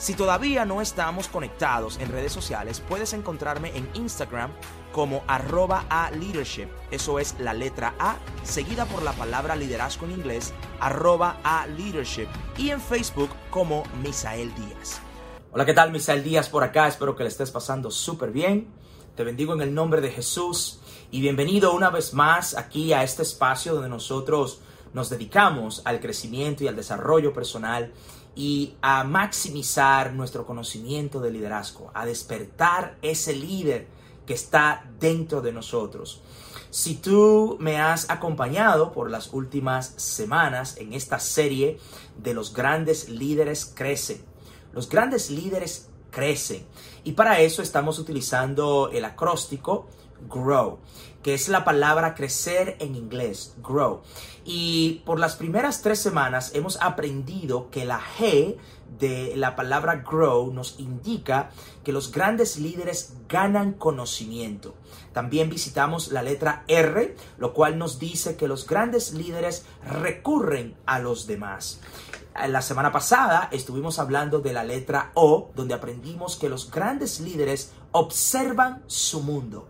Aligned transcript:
Si 0.00 0.14
todavía 0.14 0.64
no 0.64 0.80
estamos 0.80 1.28
conectados 1.28 1.98
en 1.98 2.08
redes 2.08 2.32
sociales, 2.32 2.82
puedes 2.88 3.12
encontrarme 3.12 3.76
en 3.76 3.86
Instagram 3.92 4.50
como 4.92 5.22
arroba 5.26 5.84
a 5.90 6.10
leadership. 6.10 6.68
Eso 6.90 7.18
es 7.18 7.38
la 7.38 7.52
letra 7.52 7.94
A, 7.98 8.16
seguida 8.42 8.86
por 8.86 9.02
la 9.02 9.12
palabra 9.12 9.56
liderazgo 9.56 10.06
en 10.06 10.12
inglés, 10.12 10.54
arroba 10.80 11.38
a 11.44 11.66
leadership. 11.66 12.28
Y 12.56 12.70
en 12.70 12.80
Facebook 12.80 13.28
como 13.50 13.82
Misael 14.02 14.50
Díaz. 14.54 15.02
Hola, 15.52 15.66
¿qué 15.66 15.74
tal? 15.74 15.92
Misael 15.92 16.24
Díaz 16.24 16.48
por 16.48 16.64
acá. 16.64 16.88
Espero 16.88 17.14
que 17.14 17.24
le 17.24 17.28
estés 17.28 17.50
pasando 17.50 17.90
súper 17.90 18.30
bien. 18.30 18.68
Te 19.14 19.22
bendigo 19.22 19.52
en 19.52 19.60
el 19.60 19.74
nombre 19.74 20.00
de 20.00 20.10
Jesús 20.10 20.80
y 21.10 21.20
bienvenido 21.20 21.74
una 21.74 21.90
vez 21.90 22.14
más 22.14 22.56
aquí 22.56 22.94
a 22.94 23.02
este 23.02 23.20
espacio 23.20 23.74
donde 23.74 23.90
nosotros 23.90 24.62
nos 24.94 25.10
dedicamos 25.10 25.82
al 25.84 26.00
crecimiento 26.00 26.64
y 26.64 26.68
al 26.68 26.76
desarrollo 26.76 27.34
personal 27.34 27.92
y 28.34 28.74
a 28.80 29.04
maximizar 29.04 30.12
nuestro 30.12 30.46
conocimiento 30.46 31.20
de 31.20 31.30
liderazgo, 31.30 31.90
a 31.94 32.06
despertar 32.06 32.96
ese 33.02 33.34
líder 33.34 33.88
que 34.26 34.34
está 34.34 34.88
dentro 34.98 35.40
de 35.40 35.52
nosotros. 35.52 36.22
Si 36.70 36.94
tú 36.94 37.56
me 37.58 37.80
has 37.80 38.08
acompañado 38.10 38.92
por 38.92 39.10
las 39.10 39.32
últimas 39.32 39.94
semanas 39.96 40.76
en 40.76 40.92
esta 40.92 41.18
serie 41.18 41.78
de 42.16 42.34
los 42.34 42.54
grandes 42.54 43.08
líderes 43.08 43.66
crecen, 43.66 44.22
los 44.72 44.88
grandes 44.88 45.30
líderes 45.30 45.88
crecen 46.10 46.64
y 47.02 47.12
para 47.12 47.40
eso 47.40 47.60
estamos 47.60 47.98
utilizando 47.98 48.90
el 48.92 49.04
acróstico 49.04 49.88
GROW 50.28 50.78
que 51.22 51.34
es 51.34 51.48
la 51.48 51.64
palabra 51.64 52.14
crecer 52.14 52.76
en 52.80 52.94
inglés, 52.94 53.54
grow. 53.62 54.00
Y 54.44 55.02
por 55.04 55.18
las 55.18 55.36
primeras 55.36 55.82
tres 55.82 56.00
semanas 56.00 56.52
hemos 56.54 56.80
aprendido 56.80 57.70
que 57.70 57.84
la 57.84 58.00
G 58.00 58.56
de 58.98 59.34
la 59.36 59.56
palabra 59.56 60.04
grow 60.08 60.52
nos 60.52 60.78
indica 60.78 61.50
que 61.84 61.92
los 61.92 62.10
grandes 62.12 62.58
líderes 62.58 63.14
ganan 63.28 63.72
conocimiento. 63.72 64.74
También 65.12 65.48
visitamos 65.48 66.12
la 66.12 66.22
letra 66.22 66.64
R, 66.68 67.16
lo 67.38 67.54
cual 67.54 67.78
nos 67.78 67.98
dice 67.98 68.36
que 68.36 68.48
los 68.48 68.66
grandes 68.66 69.12
líderes 69.12 69.64
recurren 69.84 70.76
a 70.86 70.98
los 70.98 71.26
demás. 71.26 71.80
La 72.48 72.62
semana 72.62 72.92
pasada 72.92 73.48
estuvimos 73.50 73.98
hablando 73.98 74.40
de 74.40 74.52
la 74.52 74.64
letra 74.64 75.10
O, 75.14 75.50
donde 75.54 75.74
aprendimos 75.74 76.36
que 76.36 76.48
los 76.48 76.70
grandes 76.70 77.20
líderes 77.20 77.72
observan 77.92 78.82
su 78.86 79.20
mundo. 79.20 79.68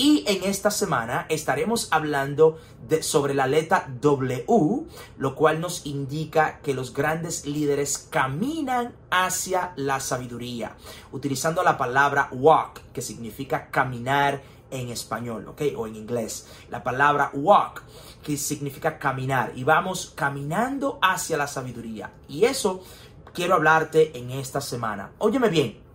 Y 0.00 0.24
en 0.26 0.44
esta 0.44 0.70
semana 0.70 1.26
estaremos 1.28 1.88
hablando 1.90 2.58
de, 2.88 3.02
sobre 3.02 3.34
la 3.34 3.46
letra 3.46 3.86
W, 4.00 4.86
lo 5.18 5.34
cual 5.34 5.60
nos 5.60 5.84
indica 5.84 6.60
que 6.62 6.72
los 6.72 6.94
grandes 6.94 7.44
líderes 7.44 8.08
caminan 8.08 8.94
hacia 9.10 9.74
la 9.76 10.00
sabiduría, 10.00 10.74
utilizando 11.12 11.62
la 11.62 11.76
palabra 11.76 12.30
walk, 12.32 12.80
que 12.94 13.02
significa 13.02 13.68
caminar 13.70 14.40
en 14.70 14.88
español, 14.88 15.46
¿ok? 15.48 15.64
O 15.76 15.86
en 15.86 15.96
inglés. 15.96 16.46
La 16.70 16.82
palabra 16.82 17.28
walk, 17.34 17.82
que 18.22 18.38
significa 18.38 18.98
caminar. 18.98 19.52
Y 19.54 19.64
vamos 19.64 20.14
caminando 20.14 20.98
hacia 21.02 21.36
la 21.36 21.46
sabiduría. 21.46 22.10
Y 22.26 22.46
eso 22.46 22.82
quiero 23.34 23.56
hablarte 23.56 24.16
en 24.16 24.30
esta 24.30 24.62
semana. 24.62 25.10
Óyeme 25.18 25.50
bien 25.50 25.89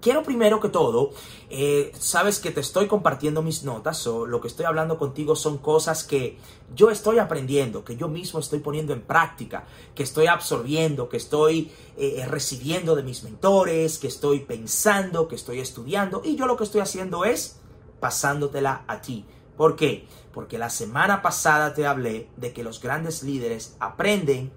quiero 0.00 0.22
primero 0.22 0.60
que 0.60 0.68
todo, 0.68 1.10
eh, 1.50 1.92
sabes 1.98 2.38
que 2.38 2.50
te 2.50 2.60
estoy 2.60 2.86
compartiendo 2.86 3.42
mis 3.42 3.64
notas 3.64 4.06
o 4.06 4.26
lo 4.26 4.40
que 4.40 4.48
estoy 4.48 4.66
hablando 4.66 4.98
contigo 4.98 5.36
son 5.36 5.58
cosas 5.58 6.04
que 6.04 6.38
yo 6.74 6.90
estoy 6.90 7.18
aprendiendo, 7.18 7.84
que 7.84 7.96
yo 7.96 8.08
mismo 8.08 8.40
estoy 8.40 8.60
poniendo 8.60 8.92
en 8.92 9.02
práctica, 9.02 9.64
que 9.94 10.02
estoy 10.02 10.26
absorbiendo, 10.26 11.08
que 11.08 11.16
estoy 11.16 11.70
eh, 11.96 12.16
eh, 12.18 12.26
recibiendo 12.26 12.96
de 12.96 13.02
mis 13.02 13.22
mentores, 13.22 13.98
que 13.98 14.08
estoy 14.08 14.40
pensando, 14.40 15.28
que 15.28 15.36
estoy 15.36 15.60
estudiando 15.60 16.22
y 16.24 16.36
yo 16.36 16.46
lo 16.46 16.56
que 16.56 16.64
estoy 16.64 16.80
haciendo 16.80 17.24
es 17.24 17.60
pasándotela 18.00 18.84
a 18.86 19.00
ti. 19.00 19.24
¿Por 19.56 19.76
qué? 19.76 20.06
Porque 20.32 20.58
la 20.58 20.70
semana 20.70 21.22
pasada 21.22 21.74
te 21.74 21.86
hablé 21.86 22.28
de 22.36 22.52
que 22.52 22.64
los 22.64 22.80
grandes 22.80 23.22
líderes 23.22 23.76
aprenden, 23.78 24.52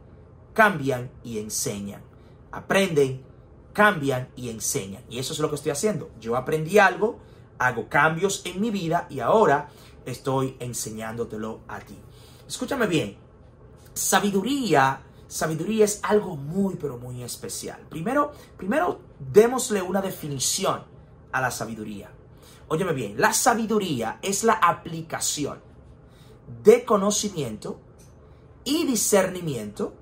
cambian 0.53 1.11
y 1.23 1.37
enseñan. 1.37 2.01
Aprenden, 2.51 3.23
cambian 3.77 4.29
y 4.35 4.49
enseñan. 4.49 5.03
Y 5.07 5.19
eso 5.19 5.33
es 5.33 5.39
lo 5.39 5.49
que 5.49 5.55
estoy 5.55 5.71
haciendo. 5.71 6.09
Yo 6.19 6.35
aprendí 6.35 6.79
algo, 6.79 7.19
hago 7.59 7.87
cambios 7.87 8.41
en 8.43 8.59
mi 8.59 8.71
vida 8.71 9.05
y 9.07 9.19
ahora 9.19 9.69
estoy 10.03 10.57
enseñándotelo 10.59 11.59
a 11.67 11.79
ti. 11.81 11.95
Escúchame 12.47 12.87
bien. 12.87 13.17
Sabiduría, 13.93 15.03
sabiduría 15.27 15.85
es 15.85 15.99
algo 16.01 16.35
muy 16.35 16.73
pero 16.77 16.97
muy 16.97 17.21
especial. 17.21 17.79
Primero, 17.87 18.31
primero 18.57 18.99
démosle 19.19 19.83
una 19.83 20.01
definición 20.01 20.81
a 21.31 21.39
la 21.39 21.51
sabiduría. 21.51 22.09
Óyeme 22.69 22.93
bien, 22.93 23.21
la 23.21 23.31
sabiduría 23.31 24.17
es 24.23 24.43
la 24.43 24.53
aplicación 24.53 25.59
de 26.63 26.83
conocimiento 26.83 27.79
y 28.63 28.87
discernimiento, 28.87 29.93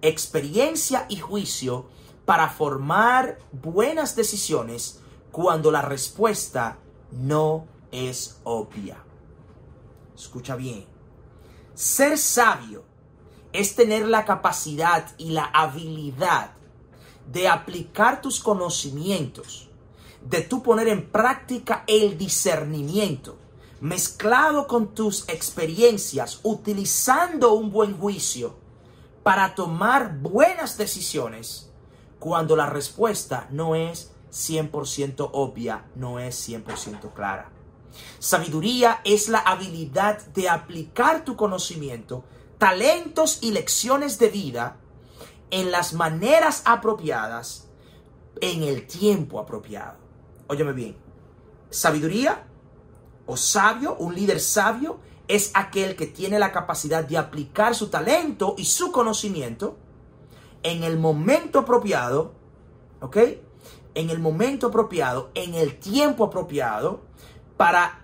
experiencia 0.00 1.04
y 1.10 1.18
juicio 1.18 1.90
para 2.24 2.48
formar 2.48 3.38
buenas 3.50 4.14
decisiones 4.16 5.00
cuando 5.30 5.70
la 5.70 5.82
respuesta 5.82 6.78
no 7.10 7.66
es 7.90 8.38
obvia. 8.44 9.02
Escucha 10.14 10.56
bien. 10.56 10.86
Ser 11.74 12.18
sabio 12.18 12.84
es 13.52 13.74
tener 13.74 14.06
la 14.06 14.24
capacidad 14.24 15.06
y 15.18 15.30
la 15.30 15.44
habilidad 15.44 16.52
de 17.30 17.48
aplicar 17.48 18.20
tus 18.20 18.40
conocimientos, 18.40 19.68
de 20.22 20.42
tú 20.42 20.62
poner 20.62 20.88
en 20.88 21.10
práctica 21.10 21.84
el 21.86 22.18
discernimiento, 22.18 23.36
mezclado 23.80 24.66
con 24.66 24.94
tus 24.94 25.28
experiencias, 25.28 26.40
utilizando 26.42 27.52
un 27.54 27.72
buen 27.72 27.98
juicio 27.98 28.54
para 29.22 29.54
tomar 29.54 30.18
buenas 30.18 30.76
decisiones 30.78 31.71
cuando 32.22 32.54
la 32.54 32.66
respuesta 32.66 33.48
no 33.50 33.74
es 33.74 34.12
100% 34.30 35.30
obvia, 35.32 35.86
no 35.96 36.20
es 36.20 36.48
100% 36.48 37.12
clara. 37.14 37.50
Sabiduría 38.20 39.00
es 39.02 39.28
la 39.28 39.40
habilidad 39.40 40.24
de 40.26 40.48
aplicar 40.48 41.24
tu 41.24 41.34
conocimiento, 41.34 42.22
talentos 42.58 43.40
y 43.40 43.50
lecciones 43.50 44.20
de 44.20 44.28
vida 44.28 44.76
en 45.50 45.72
las 45.72 45.94
maneras 45.94 46.62
apropiadas, 46.64 47.66
en 48.40 48.62
el 48.62 48.86
tiempo 48.86 49.40
apropiado. 49.40 49.98
Óyeme 50.46 50.74
bien, 50.74 50.96
sabiduría 51.70 52.44
o 53.26 53.36
sabio, 53.36 53.96
un 53.96 54.14
líder 54.14 54.38
sabio, 54.38 55.00
es 55.26 55.50
aquel 55.54 55.96
que 55.96 56.06
tiene 56.06 56.38
la 56.38 56.52
capacidad 56.52 57.02
de 57.02 57.18
aplicar 57.18 57.74
su 57.74 57.88
talento 57.88 58.54
y 58.56 58.66
su 58.66 58.92
conocimiento 58.92 59.76
en 60.62 60.84
el 60.84 60.98
momento 60.98 61.60
apropiado, 61.60 62.32
¿ok? 63.00 63.16
En 63.94 64.10
el 64.10 64.18
momento 64.18 64.68
apropiado, 64.68 65.30
en 65.34 65.54
el 65.54 65.78
tiempo 65.78 66.24
apropiado, 66.24 67.02
para 67.56 68.02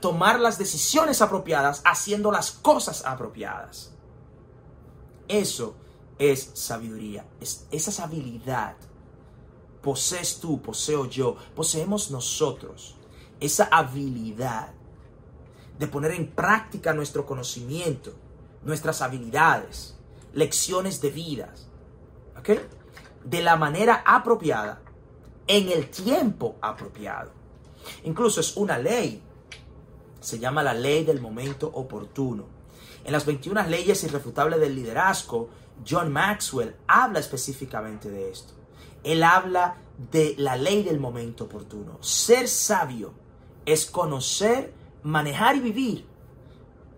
tomar 0.00 0.40
las 0.40 0.58
decisiones 0.58 1.20
apropiadas, 1.22 1.82
haciendo 1.84 2.30
las 2.30 2.52
cosas 2.52 3.04
apropiadas. 3.04 3.92
Eso 5.26 5.74
es 6.18 6.50
sabiduría, 6.54 7.26
es, 7.40 7.66
esa 7.70 8.04
habilidad. 8.04 8.76
Posees 9.82 10.40
tú, 10.40 10.60
poseo 10.60 11.06
yo, 11.06 11.36
poseemos 11.54 12.10
nosotros 12.10 12.96
esa 13.40 13.64
habilidad 13.70 14.72
de 15.78 15.86
poner 15.86 16.12
en 16.12 16.28
práctica 16.28 16.92
nuestro 16.92 17.24
conocimiento, 17.24 18.12
nuestras 18.64 19.00
habilidades, 19.00 19.96
lecciones 20.32 21.00
de 21.00 21.10
vidas, 21.10 21.67
de 23.24 23.42
la 23.42 23.56
manera 23.56 24.02
apropiada, 24.06 24.80
en 25.46 25.70
el 25.70 25.90
tiempo 25.90 26.56
apropiado. 26.60 27.32
Incluso 28.04 28.40
es 28.40 28.56
una 28.56 28.78
ley. 28.78 29.22
Se 30.20 30.38
llama 30.38 30.62
la 30.62 30.74
ley 30.74 31.04
del 31.04 31.20
momento 31.20 31.70
oportuno. 31.72 32.44
En 33.04 33.12
las 33.12 33.24
21 33.24 33.64
leyes 33.64 34.04
irrefutables 34.04 34.60
del 34.60 34.74
liderazgo, 34.74 35.48
John 35.88 36.12
Maxwell 36.12 36.76
habla 36.86 37.20
específicamente 37.20 38.10
de 38.10 38.30
esto. 38.30 38.52
Él 39.04 39.22
habla 39.22 39.76
de 40.10 40.34
la 40.38 40.56
ley 40.56 40.82
del 40.82 41.00
momento 41.00 41.44
oportuno. 41.44 41.98
Ser 42.00 42.48
sabio 42.48 43.12
es 43.64 43.86
conocer, 43.86 44.74
manejar 45.02 45.56
y 45.56 45.60
vivir 45.60 46.06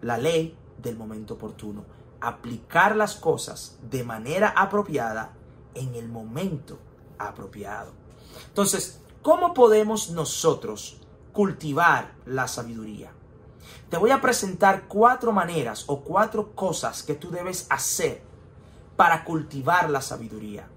la 0.02 0.18
ley 0.18 0.56
del 0.78 0.96
momento 0.96 1.34
oportuno. 1.34 1.84
Aplicar 2.20 2.96
las 2.96 3.14
cosas 3.14 3.78
de 3.82 4.02
manera 4.02 4.48
apropiada 4.56 5.34
en 5.74 5.94
el 5.94 6.08
momento 6.08 6.78
apropiado. 7.18 7.92
Entonces, 8.48 9.00
¿cómo 9.22 9.54
podemos 9.54 10.10
nosotros 10.10 10.98
cultivar 11.32 12.14
la 12.26 12.48
sabiduría? 12.48 13.12
Te 13.88 13.96
voy 13.96 14.10
a 14.10 14.20
presentar 14.20 14.86
cuatro 14.88 15.32
maneras 15.32 15.84
o 15.86 16.00
cuatro 16.00 16.54
cosas 16.54 17.02
que 17.02 17.14
tú 17.14 17.30
debes 17.30 17.66
hacer 17.70 18.22
para 18.96 19.24
cultivar 19.24 19.90
la 19.90 20.00
sabiduría. 20.00 20.68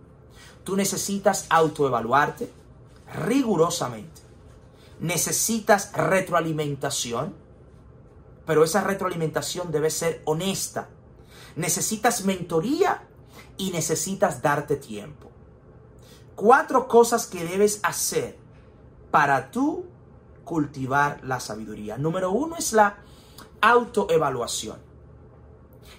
Tú 0.63 0.75
necesitas 0.75 1.45
autoevaluarte 1.50 2.51
rigurosamente. 3.13 4.22
Necesitas 5.00 5.92
retroalimentación, 5.94 7.36
pero 8.45 8.63
esa 8.63 8.81
retroalimentación 8.81 9.72
debe 9.72 9.90
ser 9.90 10.22
honesta. 10.25 10.90
Necesitas 11.56 12.25
mentoría 12.25 13.07
y 13.57 13.71
necesitas 13.71 14.41
darte 14.41 14.75
tiempo. 14.75 15.29
Cuatro 16.35 16.88
cosas 16.88 17.27
que 17.27 17.45
debes 17.45 17.79
hacer 17.83 18.38
para 19.11 19.51
tú 19.51 19.85
cultivar 20.44 21.23
la 21.23 21.39
sabiduría. 21.39 21.97
Número 21.97 22.31
uno 22.31 22.55
es 22.57 22.73
la 22.73 22.97
autoevaluación. 23.61 24.77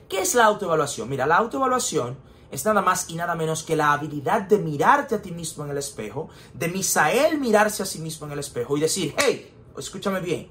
¿Qué 0.09 0.21
es 0.21 0.35
la 0.35 0.45
autoevaluación? 0.45 1.09
Mira, 1.09 1.27
la 1.27 1.37
autoevaluación 1.37 2.19
es 2.51 2.65
nada 2.65 2.83
más 2.83 3.11
y 3.11 3.17
nada 3.17 3.35
menos 3.35 3.63
que 3.63 3.75
la 3.75 3.93
habilidad 3.93 4.43
de 4.43 4.59
mirarte 4.59 5.15
a 5.15 5.23
ti 5.23 5.33
mismo 5.33 5.65
en 5.65 5.71
el 5.71 5.79
espejo, 5.79 6.29
de 6.53 6.69
Misael 6.69 7.41
mirarse 7.41 7.83
a 7.83 7.87
sí 7.87 7.99
mismo 7.99 8.27
en 8.27 8.33
el 8.33 8.39
espejo 8.39 8.77
y 8.77 8.81
decir, 8.81 9.15
hey, 9.19 9.53
escúchame 9.77 10.21
bien, 10.21 10.51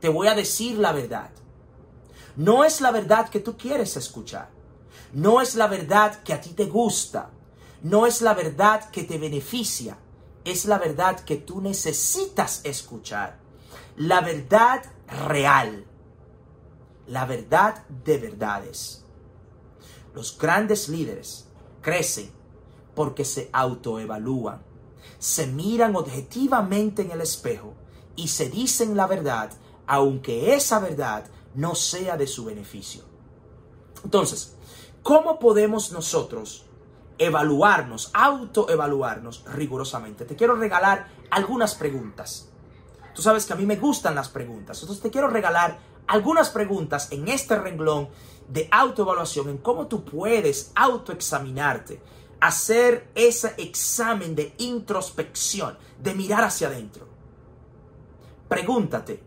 te 0.00 0.08
voy 0.08 0.28
a 0.28 0.34
decir 0.34 0.78
la 0.78 0.92
verdad. 0.92 1.30
No 2.36 2.64
es 2.64 2.80
la 2.80 2.90
verdad 2.90 3.28
que 3.28 3.40
tú 3.40 3.56
quieres 3.56 3.96
escuchar. 3.96 4.55
No 5.12 5.40
es 5.40 5.54
la 5.54 5.66
verdad 5.66 6.22
que 6.22 6.32
a 6.32 6.40
ti 6.40 6.50
te 6.50 6.66
gusta. 6.66 7.30
No 7.82 8.06
es 8.06 8.22
la 8.22 8.34
verdad 8.34 8.90
que 8.90 9.04
te 9.04 9.18
beneficia. 9.18 9.98
Es 10.44 10.64
la 10.64 10.78
verdad 10.78 11.20
que 11.20 11.36
tú 11.36 11.60
necesitas 11.60 12.60
escuchar. 12.64 13.38
La 13.96 14.20
verdad 14.20 14.84
real. 15.26 15.86
La 17.06 17.24
verdad 17.24 17.84
de 18.04 18.18
verdades. 18.18 19.04
Los 20.14 20.36
grandes 20.38 20.88
líderes 20.88 21.46
crecen 21.82 22.30
porque 22.94 23.24
se 23.24 23.50
autoevalúan. 23.52 24.62
Se 25.18 25.46
miran 25.46 25.94
objetivamente 25.96 27.02
en 27.02 27.10
el 27.10 27.20
espejo 27.20 27.74
y 28.16 28.28
se 28.28 28.48
dicen 28.48 28.96
la 28.96 29.06
verdad 29.06 29.50
aunque 29.86 30.54
esa 30.54 30.80
verdad 30.80 31.24
no 31.54 31.74
sea 31.74 32.16
de 32.16 32.26
su 32.26 32.44
beneficio. 32.44 33.02
Entonces, 34.04 34.54
¿cómo 35.06 35.38
podemos 35.38 35.92
nosotros 35.92 36.64
evaluarnos, 37.16 38.10
autoevaluarnos 38.12 39.44
rigurosamente? 39.54 40.24
Te 40.24 40.34
quiero 40.34 40.56
regalar 40.56 41.06
algunas 41.30 41.76
preguntas. 41.76 42.48
Tú 43.14 43.22
sabes 43.22 43.46
que 43.46 43.52
a 43.52 43.56
mí 43.56 43.64
me 43.66 43.76
gustan 43.76 44.16
las 44.16 44.28
preguntas, 44.28 44.80
entonces 44.80 45.00
te 45.00 45.12
quiero 45.12 45.28
regalar 45.28 45.78
algunas 46.08 46.50
preguntas 46.50 47.06
en 47.12 47.28
este 47.28 47.56
renglón 47.56 48.08
de 48.48 48.68
autoevaluación, 48.72 49.48
en 49.48 49.58
cómo 49.58 49.86
tú 49.86 50.04
puedes 50.04 50.72
autoexaminarte, 50.74 52.02
hacer 52.40 53.08
ese 53.14 53.54
examen 53.58 54.34
de 54.34 54.56
introspección, 54.58 55.78
de 56.02 56.14
mirar 56.14 56.42
hacia 56.42 56.66
adentro. 56.66 57.06
Pregúntate, 58.48 59.22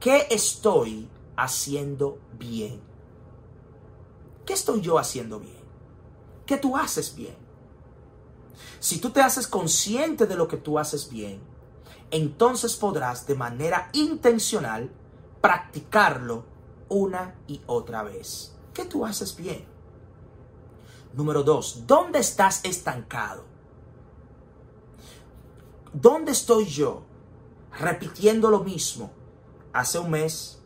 ¿Qué 0.00 0.26
estoy 0.30 1.08
haciendo 1.36 2.18
bien? 2.36 2.91
¿Qué 4.46 4.52
estoy 4.52 4.80
yo 4.80 4.98
haciendo 4.98 5.38
bien? 5.38 5.62
¿Qué 6.46 6.56
tú 6.56 6.76
haces 6.76 7.14
bien? 7.14 7.36
Si 8.80 8.98
tú 8.98 9.10
te 9.10 9.20
haces 9.20 9.46
consciente 9.46 10.26
de 10.26 10.34
lo 10.34 10.48
que 10.48 10.56
tú 10.56 10.78
haces 10.78 11.08
bien, 11.08 11.40
entonces 12.10 12.76
podrás 12.76 13.26
de 13.26 13.34
manera 13.34 13.90
intencional 13.92 14.90
practicarlo 15.40 16.44
una 16.88 17.34
y 17.46 17.62
otra 17.66 18.02
vez. 18.02 18.54
¿Qué 18.74 18.84
tú 18.84 19.06
haces 19.06 19.36
bien? 19.36 19.64
Número 21.14 21.42
dos, 21.42 21.86
¿dónde 21.86 22.18
estás 22.18 22.64
estancado? 22.64 23.44
¿Dónde 25.92 26.32
estoy 26.32 26.66
yo 26.66 27.02
repitiendo 27.78 28.50
lo 28.50 28.60
mismo 28.60 29.10
hace 29.72 29.98
un 29.98 30.10
mes, 30.10 30.58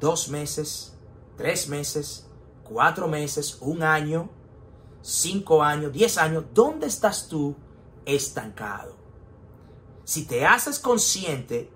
dos 0.00 0.28
meses, 0.28 0.94
tres 1.36 1.68
meses, 1.68 2.25
cuatro 2.68 3.08
meses, 3.08 3.58
un 3.60 3.82
año, 3.82 4.28
cinco 5.02 5.62
años, 5.62 5.92
diez 5.92 6.18
años, 6.18 6.44
¿dónde 6.52 6.86
estás 6.86 7.28
tú 7.28 7.56
estancado? 8.04 8.96
Si 10.04 10.26
te 10.26 10.46
haces 10.46 10.78
consciente 10.78 11.70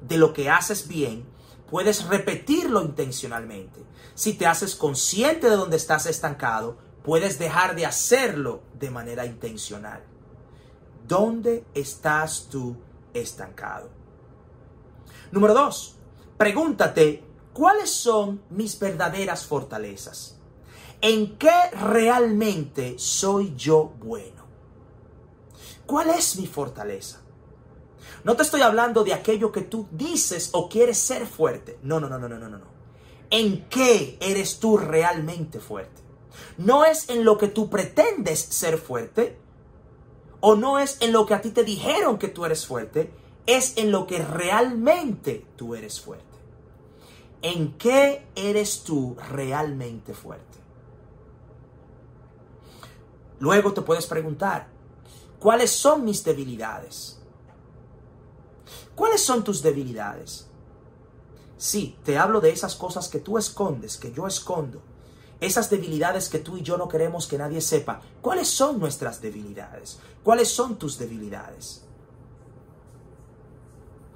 de 0.00 0.18
lo 0.18 0.32
que 0.32 0.50
haces 0.50 0.86
bien, 0.86 1.26
puedes 1.70 2.06
repetirlo 2.08 2.82
intencionalmente. 2.82 3.84
Si 4.14 4.34
te 4.34 4.46
haces 4.46 4.74
consciente 4.74 5.50
de 5.50 5.56
dónde 5.56 5.76
estás 5.76 6.06
estancado, 6.06 6.78
puedes 7.02 7.38
dejar 7.38 7.74
de 7.74 7.86
hacerlo 7.86 8.62
de 8.78 8.90
manera 8.90 9.26
intencional. 9.26 10.04
¿Dónde 11.06 11.64
estás 11.74 12.48
tú 12.50 12.76
estancado? 13.12 13.90
Número 15.32 15.54
dos, 15.54 15.94
Pregúntate, 16.36 17.22
¿cuáles 17.54 17.90
son 17.90 18.42
mis 18.50 18.78
verdaderas 18.78 19.46
fortalezas? 19.46 20.36
¿En 21.00 21.38
qué 21.38 21.70
realmente 21.72 22.98
soy 22.98 23.54
yo 23.56 23.94
bueno? 23.98 24.44
¿Cuál 25.86 26.10
es 26.10 26.38
mi 26.38 26.46
fortaleza? 26.46 27.22
No 28.24 28.36
te 28.36 28.42
estoy 28.42 28.62
hablando 28.62 29.04
de 29.04 29.14
aquello 29.14 29.52
que 29.52 29.62
tú 29.62 29.86
dices 29.90 30.50
o 30.52 30.68
quieres 30.68 30.98
ser 30.98 31.26
fuerte. 31.26 31.78
No, 31.82 32.00
no, 32.00 32.08
no, 32.08 32.18
no, 32.18 32.28
no, 32.28 32.38
no, 32.38 32.48
no. 32.48 32.74
¿En 33.30 33.66
qué 33.68 34.18
eres 34.20 34.58
tú 34.58 34.76
realmente 34.76 35.60
fuerte? 35.60 36.02
No 36.56 36.84
es 36.84 37.08
en 37.10 37.24
lo 37.24 37.36
que 37.36 37.48
tú 37.48 37.68
pretendes 37.68 38.40
ser 38.40 38.78
fuerte 38.78 39.38
o 40.40 40.56
no 40.56 40.78
es 40.78 40.98
en 41.00 41.12
lo 41.12 41.26
que 41.26 41.34
a 41.34 41.40
ti 41.40 41.50
te 41.50 41.64
dijeron 41.64 42.18
que 42.18 42.28
tú 42.28 42.44
eres 42.44 42.66
fuerte, 42.66 43.10
es 43.46 43.76
en 43.76 43.90
lo 43.90 44.06
que 44.06 44.18
realmente 44.22 45.46
tú 45.56 45.74
eres 45.74 46.00
fuerte. 46.00 46.23
¿En 47.44 47.76
qué 47.76 48.26
eres 48.34 48.84
tú 48.84 49.18
realmente 49.28 50.14
fuerte? 50.14 50.58
Luego 53.38 53.74
te 53.74 53.82
puedes 53.82 54.06
preguntar, 54.06 54.68
¿cuáles 55.38 55.70
son 55.70 56.06
mis 56.06 56.24
debilidades? 56.24 57.20
¿Cuáles 58.94 59.22
son 59.22 59.44
tus 59.44 59.60
debilidades? 59.60 60.46
Sí, 61.58 61.98
te 62.02 62.16
hablo 62.16 62.40
de 62.40 62.48
esas 62.48 62.76
cosas 62.76 63.08
que 63.08 63.18
tú 63.20 63.36
escondes, 63.36 63.98
que 63.98 64.10
yo 64.10 64.26
escondo. 64.26 64.80
Esas 65.38 65.68
debilidades 65.68 66.30
que 66.30 66.38
tú 66.38 66.56
y 66.56 66.62
yo 66.62 66.78
no 66.78 66.88
queremos 66.88 67.26
que 67.26 67.36
nadie 67.36 67.60
sepa. 67.60 68.00
¿Cuáles 68.22 68.48
son 68.48 68.80
nuestras 68.80 69.20
debilidades? 69.20 69.98
¿Cuáles 70.22 70.48
son 70.48 70.76
tus 70.76 70.96
debilidades? 70.96 71.84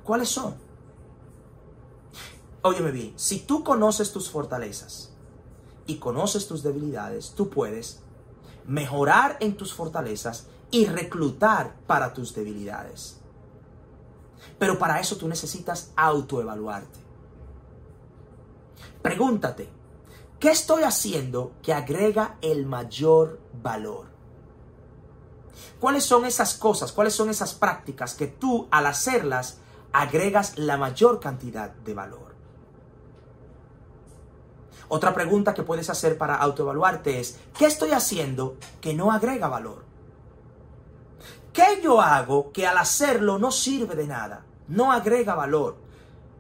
¿Cuáles 0.03 0.31
son? 0.31 0.68
Óyeme 2.63 2.91
bien, 2.91 3.13
si 3.17 3.41
tú 3.41 3.63
conoces 3.63 4.13
tus 4.13 4.31
fortalezas 4.31 5.13
y 5.87 5.97
conoces 5.97 6.49
tus 6.49 6.63
debilidades, 6.63 7.33
tú 7.37 7.49
puedes 7.49 8.01
mejorar 8.67 9.37
en 9.41 9.57
tus 9.57 9.73
fortalezas 9.73 10.47
y 10.71 10.87
reclutar 10.87 11.77
para 11.87 12.13
tus 12.13 12.35
debilidades. 12.35 13.21
Pero 14.59 14.79
para 14.79 15.01
eso 15.01 15.17
tú 15.17 15.29
necesitas 15.29 15.93
autoevaluarte. 15.97 16.99
Pregúntate, 19.03 19.69
¿qué 20.41 20.51
estoy 20.51 20.83
haciendo 20.83 21.53
que 21.63 21.73
agrega 21.73 22.37
el 22.43 22.67
mayor 22.67 23.41
valor? 23.63 24.07
¿Cuáles 25.81 26.05
son 26.05 26.25
esas 26.25 26.55
cosas, 26.55 26.91
cuáles 26.91 27.15
son 27.15 27.31
esas 27.31 27.55
prácticas 27.55 28.15
que 28.15 28.27
tú 28.27 28.67
al 28.71 28.87
hacerlas 28.87 29.59
agregas 29.93 30.59
la 30.59 30.77
mayor 30.77 31.21
cantidad 31.21 31.71
de 31.71 31.95
valor. 31.95 32.28
Otra 34.89 35.13
pregunta 35.13 35.55
que 35.55 35.63
puedes 35.63 35.91
hacer 35.91 36.17
para 36.17 36.37
autoevaluarte 36.37 37.21
es, 37.21 37.39
¿qué 37.57 37.67
estoy 37.67 37.91
haciendo 37.93 38.57
que 38.81 38.95
no 38.95 39.13
agrega 39.13 39.49
valor? 39.49 39.85
¿Qué 41.53 41.81
yo 41.83 42.01
hago 42.01 42.53
que 42.53 42.67
al 42.67 42.79
hacerlo 42.79 43.39
no 43.39 43.51
sirve 43.51 43.95
de 43.97 44.07
nada? 44.07 44.45
No 44.69 44.93
agrega 44.93 45.35
valor. 45.35 45.77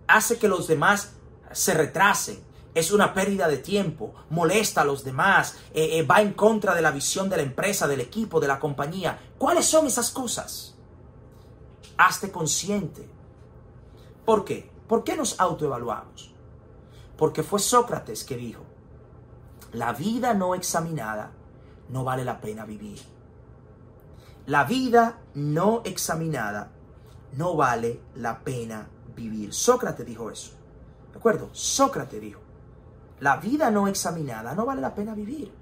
Hace 0.06 0.38
que 0.38 0.48
los 0.48 0.66
demás 0.66 1.12
se 1.52 1.74
retrasen, 1.74 2.42
es 2.74 2.92
una 2.92 3.12
pérdida 3.12 3.48
de 3.48 3.58
tiempo, 3.58 4.14
molesta 4.30 4.82
a 4.82 4.84
los 4.84 5.04
demás, 5.04 5.56
eh, 5.74 5.98
eh, 5.98 6.02
va 6.02 6.22
en 6.22 6.32
contra 6.32 6.74
de 6.74 6.82
la 6.82 6.90
visión 6.90 7.28
de 7.28 7.36
la 7.36 7.42
empresa, 7.42 7.88
del 7.88 8.00
equipo, 8.00 8.40
de 8.40 8.48
la 8.48 8.60
compañía. 8.60 9.18
¿Cuáles 9.36 9.66
son 9.66 9.86
esas 9.86 10.10
cosas? 10.10 10.74
Hazte 11.96 12.30
consciente. 12.30 13.08
¿Por 14.24 14.44
qué? 14.44 14.70
¿Por 14.86 15.04
qué 15.04 15.16
nos 15.16 15.38
autoevaluamos? 15.40 16.32
Porque 17.18 17.42
fue 17.42 17.58
Sócrates 17.58 18.25
que 18.25 18.37
dijo, 18.37 18.62
la 19.72 19.92
vida 19.92 20.32
no 20.32 20.54
examinada 20.54 21.32
no 21.90 22.04
vale 22.04 22.25
la 22.25 22.40
pena 22.40 22.64
vivir. 22.64 23.00
La 24.46 24.64
vida 24.64 25.18
no 25.34 25.82
examinada 25.84 26.70
no 27.32 27.56
vale 27.56 28.00
la 28.14 28.38
pena 28.38 28.88
vivir. 29.14 29.52
Sócrates 29.52 30.06
dijo 30.06 30.30
eso. 30.30 30.52
¿De 31.12 31.18
acuerdo? 31.18 31.50
Sócrates 31.52 32.20
dijo, 32.20 32.40
la 33.20 33.37
vida 33.37 33.70
no 33.70 33.88
examinada 33.88 34.54
no 34.54 34.64
vale 34.64 34.80
la 34.80 34.94
pena 34.94 35.12
vivir. 35.14 35.52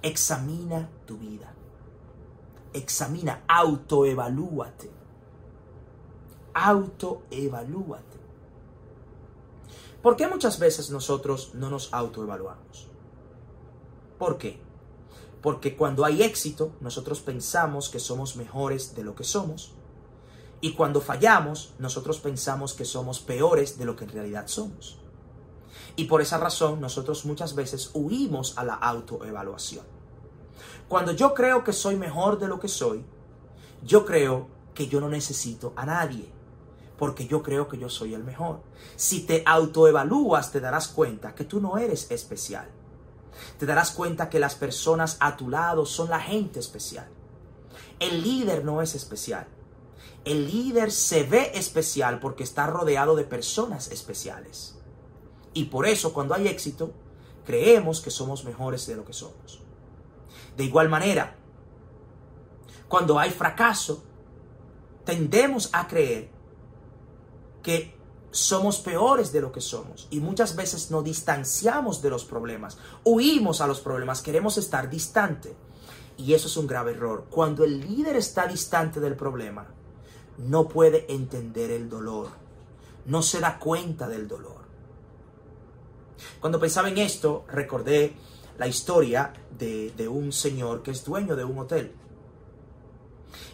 Examina 0.00 0.88
tu 1.06 1.18
vida. 1.18 1.52
Examina, 2.72 3.42
autoevalúate. 3.48 4.90
Autoevalúate. 6.54 8.11
¿Por 10.02 10.16
qué 10.16 10.26
muchas 10.26 10.58
veces 10.58 10.90
nosotros 10.90 11.54
no 11.54 11.70
nos 11.70 11.94
autoevaluamos? 11.94 12.88
¿Por 14.18 14.36
qué? 14.36 14.60
Porque 15.40 15.76
cuando 15.76 16.04
hay 16.04 16.22
éxito, 16.22 16.72
nosotros 16.80 17.20
pensamos 17.20 17.88
que 17.88 18.00
somos 18.00 18.36
mejores 18.36 18.96
de 18.96 19.04
lo 19.04 19.14
que 19.14 19.22
somos. 19.22 19.72
Y 20.60 20.74
cuando 20.74 21.00
fallamos, 21.00 21.74
nosotros 21.78 22.18
pensamos 22.18 22.74
que 22.74 22.84
somos 22.84 23.20
peores 23.20 23.78
de 23.78 23.84
lo 23.84 23.94
que 23.94 24.04
en 24.04 24.10
realidad 24.10 24.46
somos. 24.46 24.98
Y 25.94 26.04
por 26.04 26.20
esa 26.20 26.38
razón 26.38 26.80
nosotros 26.80 27.24
muchas 27.24 27.54
veces 27.54 27.90
huimos 27.94 28.58
a 28.58 28.64
la 28.64 28.74
autoevaluación. 28.74 29.84
Cuando 30.88 31.12
yo 31.12 31.32
creo 31.32 31.62
que 31.62 31.72
soy 31.72 31.96
mejor 31.96 32.38
de 32.38 32.48
lo 32.48 32.58
que 32.58 32.68
soy, 32.68 33.04
yo 33.84 34.04
creo 34.04 34.48
que 34.74 34.88
yo 34.88 35.00
no 35.00 35.08
necesito 35.08 35.72
a 35.76 35.86
nadie, 35.86 36.32
porque 37.02 37.26
yo 37.26 37.42
creo 37.42 37.66
que 37.66 37.78
yo 37.78 37.88
soy 37.88 38.14
el 38.14 38.22
mejor. 38.22 38.60
Si 38.94 39.22
te 39.26 39.42
autoevalúas, 39.44 40.52
te 40.52 40.60
darás 40.60 40.86
cuenta 40.86 41.34
que 41.34 41.42
tú 41.42 41.60
no 41.60 41.76
eres 41.76 42.08
especial. 42.12 42.68
Te 43.58 43.66
darás 43.66 43.90
cuenta 43.90 44.30
que 44.30 44.38
las 44.38 44.54
personas 44.54 45.16
a 45.18 45.36
tu 45.36 45.50
lado 45.50 45.84
son 45.84 46.10
la 46.10 46.20
gente 46.20 46.60
especial. 46.60 47.08
El 47.98 48.22
líder 48.22 48.64
no 48.64 48.82
es 48.82 48.94
especial. 48.94 49.48
El 50.24 50.46
líder 50.46 50.92
se 50.92 51.24
ve 51.24 51.50
especial 51.54 52.20
porque 52.20 52.44
está 52.44 52.68
rodeado 52.68 53.16
de 53.16 53.24
personas 53.24 53.90
especiales. 53.90 54.78
Y 55.54 55.64
por 55.64 55.88
eso 55.88 56.12
cuando 56.12 56.36
hay 56.36 56.46
éxito, 56.46 56.92
creemos 57.44 58.00
que 58.00 58.12
somos 58.12 58.44
mejores 58.44 58.86
de 58.86 58.94
lo 58.94 59.04
que 59.04 59.12
somos. 59.12 59.60
De 60.56 60.62
igual 60.62 60.88
manera, 60.88 61.34
cuando 62.86 63.18
hay 63.18 63.30
fracaso, 63.30 64.04
tendemos 65.04 65.68
a 65.72 65.88
creer 65.88 66.31
que 67.62 67.94
somos 68.30 68.78
peores 68.78 69.30
de 69.32 69.40
lo 69.40 69.52
que 69.52 69.60
somos 69.60 70.08
y 70.10 70.20
muchas 70.20 70.56
veces 70.56 70.90
nos 70.90 71.04
distanciamos 71.04 72.00
de 72.00 72.10
los 72.10 72.24
problemas, 72.24 72.78
huimos 73.04 73.60
a 73.60 73.66
los 73.66 73.80
problemas, 73.80 74.22
queremos 74.22 74.58
estar 74.58 74.88
distante. 74.88 75.54
Y 76.16 76.34
eso 76.34 76.46
es 76.46 76.56
un 76.56 76.66
grave 76.66 76.92
error. 76.92 77.26
Cuando 77.30 77.64
el 77.64 77.80
líder 77.80 78.16
está 78.16 78.46
distante 78.46 79.00
del 79.00 79.16
problema, 79.16 79.66
no 80.38 80.68
puede 80.68 81.10
entender 81.12 81.70
el 81.70 81.88
dolor, 81.88 82.28
no 83.06 83.22
se 83.22 83.40
da 83.40 83.58
cuenta 83.58 84.08
del 84.08 84.28
dolor. 84.28 84.62
Cuando 86.40 86.60
pensaba 86.60 86.88
en 86.88 86.98
esto, 86.98 87.44
recordé 87.48 88.14
la 88.58 88.66
historia 88.66 89.32
de, 89.58 90.08
un 90.08 90.32
señor 90.32 90.82
que 90.82 90.90
es 90.90 91.04
dueño 91.04 91.36
de 91.36 91.44
un 91.44 91.58
hotel. 91.58 91.92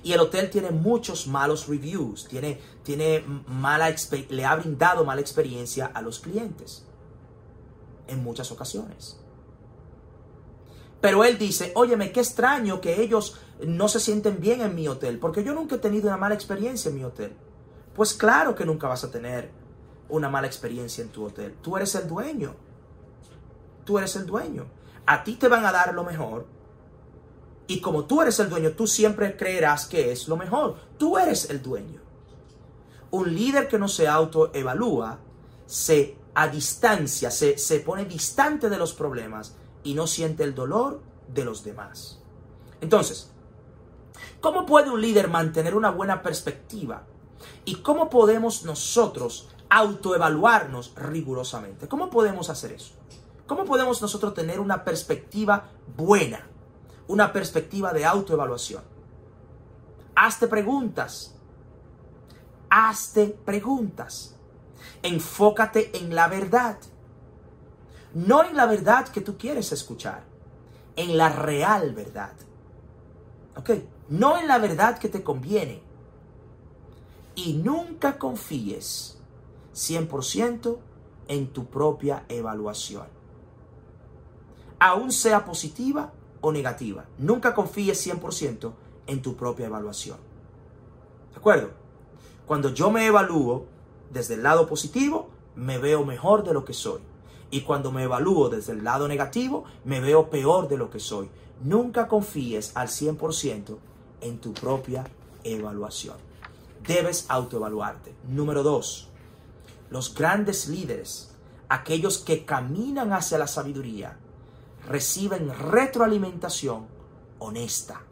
Y 0.03 0.13
el 0.13 0.21
hotel 0.21 0.51
tiene 0.51 0.71
muchos 0.71 1.27
malos 1.27 1.69
reviews, 1.69 2.27
tiene, 2.27 2.61
tiene 2.83 3.25
mala, 3.47 3.95
le 4.31 4.45
ha 4.45 4.57
brindado 4.57 5.05
mala 5.05 5.21
experiencia 5.21 5.87
a 5.87 6.03
los 6.03 6.21
clientes 6.21 6.85
en 8.07 8.23
muchas 8.23 8.51
ocasiones. 8.51 9.19
Pero 11.01 11.25
él 11.25 11.39
dice, 11.39 11.73
óyeme, 11.75 12.11
qué 12.13 12.21
extraño 12.21 12.81
que 12.81 13.01
ellos 13.01 13.39
no 13.65 13.89
se 13.89 14.01
sienten 14.01 14.41
bien 14.41 14.61
en 14.61 14.75
mi 14.75 14.89
hotel, 14.89 15.19
porque 15.19 15.45
yo 15.45 15.55
nunca 15.55 15.77
he 15.77 15.79
tenido 15.79 16.09
una 16.09 16.17
mala 16.17 16.35
experiencia 16.35 16.89
en 16.89 16.97
mi 16.97 17.05
hotel. 17.05 17.33
Pues 17.95 18.15
claro 18.15 18.55
que 18.55 18.65
nunca 18.65 18.89
vas 18.89 19.05
a 19.05 19.11
tener 19.11 19.51
una 20.09 20.29
mala 20.29 20.47
experiencia 20.47 21.03
en 21.03 21.11
tu 21.11 21.25
hotel. 21.25 21.57
Tú 21.63 21.77
eres 21.77 21.95
el 21.95 22.09
dueño. 22.09 22.55
Tú 23.85 23.99
eres 23.99 24.17
el 24.17 24.27
dueño. 24.27 24.67
A 25.07 25.25
ti 25.25 25.35
te 25.37 25.49
van 25.49 25.65
a 25.65 25.73
dar 25.73 25.95
lo 25.95 26.05
mejor. 26.05 26.47
Y 27.69 27.81
como 27.81 28.07
tú 28.07 28.21
eres 28.21 28.41
el 28.41 28.51
dueño, 28.51 28.73
tú 28.73 28.89
siempre 28.89 29.37
creerás 29.37 29.87
que 29.87 30.11
es 30.11 30.27
lo 30.27 30.37
mejor. 30.37 30.75
Tú 30.99 31.19
eres 31.19 31.51
el 31.51 31.63
dueño. 31.63 32.01
Un 33.13 33.33
líder 33.33 33.69
que 33.69 33.79
no 33.79 33.87
se 33.87 34.09
autoevalúa 34.09 35.21
se 35.67 36.17
a 36.35 36.49
distancia, 36.49 37.31
se, 37.31 37.57
se 37.59 37.81
pone 37.81 38.05
distante 38.05 38.69
de 38.69 38.79
los 38.79 38.93
problemas 38.95 39.55
y 39.85 39.95
no 39.95 40.07
siente 40.07 40.43
el 40.43 40.55
dolor 40.55 41.01
de 41.33 41.45
los 41.45 41.63
demás. 41.63 42.21
Entonces, 42.81 43.31
¿cómo 44.41 44.67
puede 44.67 44.91
un 44.91 45.01
líder 45.01 45.29
mantener 45.29 45.77
una 45.77 45.91
buena 45.91 46.23
perspectiva? 46.23 47.05
¿Y 47.65 47.77
cómo 47.77 48.11
podemos 48.11 48.65
nosotros 48.65 49.49
autoevaluarnos 49.71 50.93
rigurosamente. 50.97 51.89
¿Cómo 51.89 52.11
podemos 52.11 52.51
hacer 52.51 52.73
eso? 52.73 52.93
¿Cómo 53.47 53.65
podemos 53.65 54.03
nosotros 54.03 54.35
tener 54.35 54.61
una 54.61 54.85
perspectiva 54.85 55.69
buena? 55.97 56.47
Una 57.09 57.33
perspectiva 57.33 57.93
de 57.93 58.05
autoevaluación. 58.05 58.83
Hazte 60.15 60.47
preguntas. 60.47 61.35
Hazte 62.71 63.27
preguntas. 63.45 64.37
Enfócate 65.03 65.97
en 65.97 66.15
la 66.15 66.29
verdad. 66.29 66.79
No 68.15 68.45
en 68.45 68.57
la 68.57 68.67
verdad 68.67 69.09
que 69.09 69.21
tú 69.21 69.38
quieres 69.38 69.73
escuchar. 69.73 70.25
En 70.97 71.17
la 71.17 71.29
real 71.29 71.95
verdad. 71.95 72.33
¿Ok? 73.57 73.71
No 74.09 74.38
en 74.38 74.49
la 74.49 74.59
verdad 74.59 74.99
que 74.99 75.09
te 75.09 75.23
conviene. 75.23 75.83
Y 77.35 77.55
nunca 77.55 78.19
confíes 78.19 79.19
100% 79.75 80.79
en 81.29 81.53
tu 81.53 81.67
propia 81.67 82.25
evaluación. 82.29 83.07
Aún 84.81 85.12
sea 85.12 85.45
positiva 85.45 86.12
o 86.40 86.52
negativa, 86.52 87.04
nunca 87.18 87.54
confíes 87.54 88.07
100% 88.07 88.73
en 89.07 89.23
tu 89.23 89.37
propia 89.37 89.66
evaluación. 89.66 90.18
¿De 91.33 91.37
acuerdo? 91.38 91.71
Cuando 92.47 92.71
yo 92.71 92.90
me 92.90 93.07
evalúo 93.07 93.66
desde 94.11 94.35
el 94.35 94.42
lado 94.42 94.66
positivo, 94.66 95.30
me 95.54 95.78
veo 95.78 96.04
mejor 96.04 96.45
de 96.45 96.54
lo 96.54 96.64
que 96.64 96.73
soy. 96.73 97.00
Y 97.50 97.62
cuando 97.62 97.90
me 97.90 98.04
evalúo 98.04 98.49
desde 98.49 98.73
el 98.73 98.85
lado 98.85 99.09
negativo, 99.09 99.64
me 99.85 100.00
veo 100.00 100.30
peor 100.30 100.68
de 100.68 100.76
lo 100.76 100.90
que 100.90 101.00
soy. 101.00 101.28
Nunca 101.62 102.07
confíes 102.07 102.76
al 102.76 102.88
100% 102.88 103.76
en 104.21 104.38
tu 104.38 104.52
propia 104.52 105.04
evaluación. 105.45 106.16
Debes 106.87 107.26
autoevaluarte. 107.28 108.14
Número 108.28 108.62
dos, 108.62 109.09
los 109.90 110.14
grandes 110.14 110.68
líderes, 110.68 111.35
aquellos 111.68 112.18
que 112.18 112.45
caminan 112.45 113.12
hacia 113.12 113.38
la 113.38 113.47
sabiduría, 113.47 114.18
reciben 114.88 115.50
retroalimentación 115.50 116.87
honesta. 117.38 118.02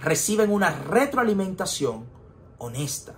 Reciben 0.00 0.50
una 0.50 0.70
retroalimentación 0.70 2.06
honesta. 2.58 3.14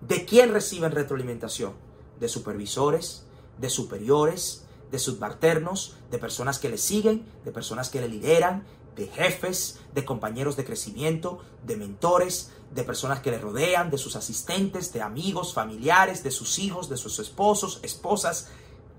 ¿De 0.00 0.24
quién 0.24 0.52
reciben 0.52 0.92
retroalimentación? 0.92 1.74
De 2.18 2.28
supervisores, 2.28 3.26
de 3.58 3.70
superiores, 3.70 4.64
de 4.90 4.98
subalternos, 4.98 5.96
de 6.10 6.18
personas 6.18 6.58
que 6.58 6.68
le 6.68 6.78
siguen, 6.78 7.26
de 7.44 7.52
personas 7.52 7.90
que 7.90 8.00
le 8.00 8.08
lideran, 8.08 8.64
de 8.96 9.06
jefes, 9.06 9.78
de 9.94 10.04
compañeros 10.04 10.56
de 10.56 10.64
crecimiento, 10.64 11.40
de 11.64 11.76
mentores, 11.76 12.50
de 12.74 12.84
personas 12.84 13.20
que 13.20 13.30
le 13.30 13.38
rodean, 13.38 13.90
de 13.90 13.98
sus 13.98 14.16
asistentes, 14.16 14.92
de 14.92 15.02
amigos, 15.02 15.54
familiares, 15.54 16.22
de 16.22 16.30
sus 16.30 16.58
hijos, 16.58 16.88
de 16.88 16.96
sus 16.96 17.18
esposos, 17.18 17.80
esposas. 17.82 18.48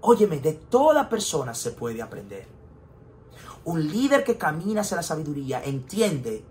Óyeme, 0.01 0.39
de 0.39 0.53
toda 0.53 1.09
persona 1.09 1.53
se 1.53 1.71
puede 1.71 2.01
aprender. 2.01 2.47
Un 3.63 3.87
líder 3.87 4.23
que 4.23 4.37
camina 4.37 4.81
hacia 4.81 4.97
la 4.97 5.03
sabiduría 5.03 5.63
entiende 5.63 6.43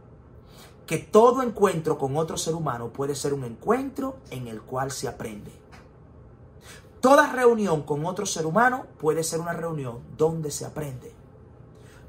que 0.87 0.99
todo 0.99 1.43
encuentro 1.43 1.99
con 1.99 2.17
otro 2.17 2.37
ser 2.37 2.55
humano 2.55 2.93
puede 2.93 3.15
ser 3.15 3.35
un 3.35 3.45
encuentro 3.45 4.17
en 4.31 4.47
el 4.47 4.63
cual 4.63 4.93
se 4.93 5.09
aprende. 5.09 5.51
Toda 7.01 7.33
reunión 7.33 7.83
con 7.83 8.05
otro 8.07 8.27
ser 8.27 8.47
humano 8.47 8.87
puede 8.99 9.25
ser 9.25 9.41
una 9.41 9.53
reunión 9.53 10.01
donde 10.17 10.51
se 10.51 10.67
aprende. 10.67 11.13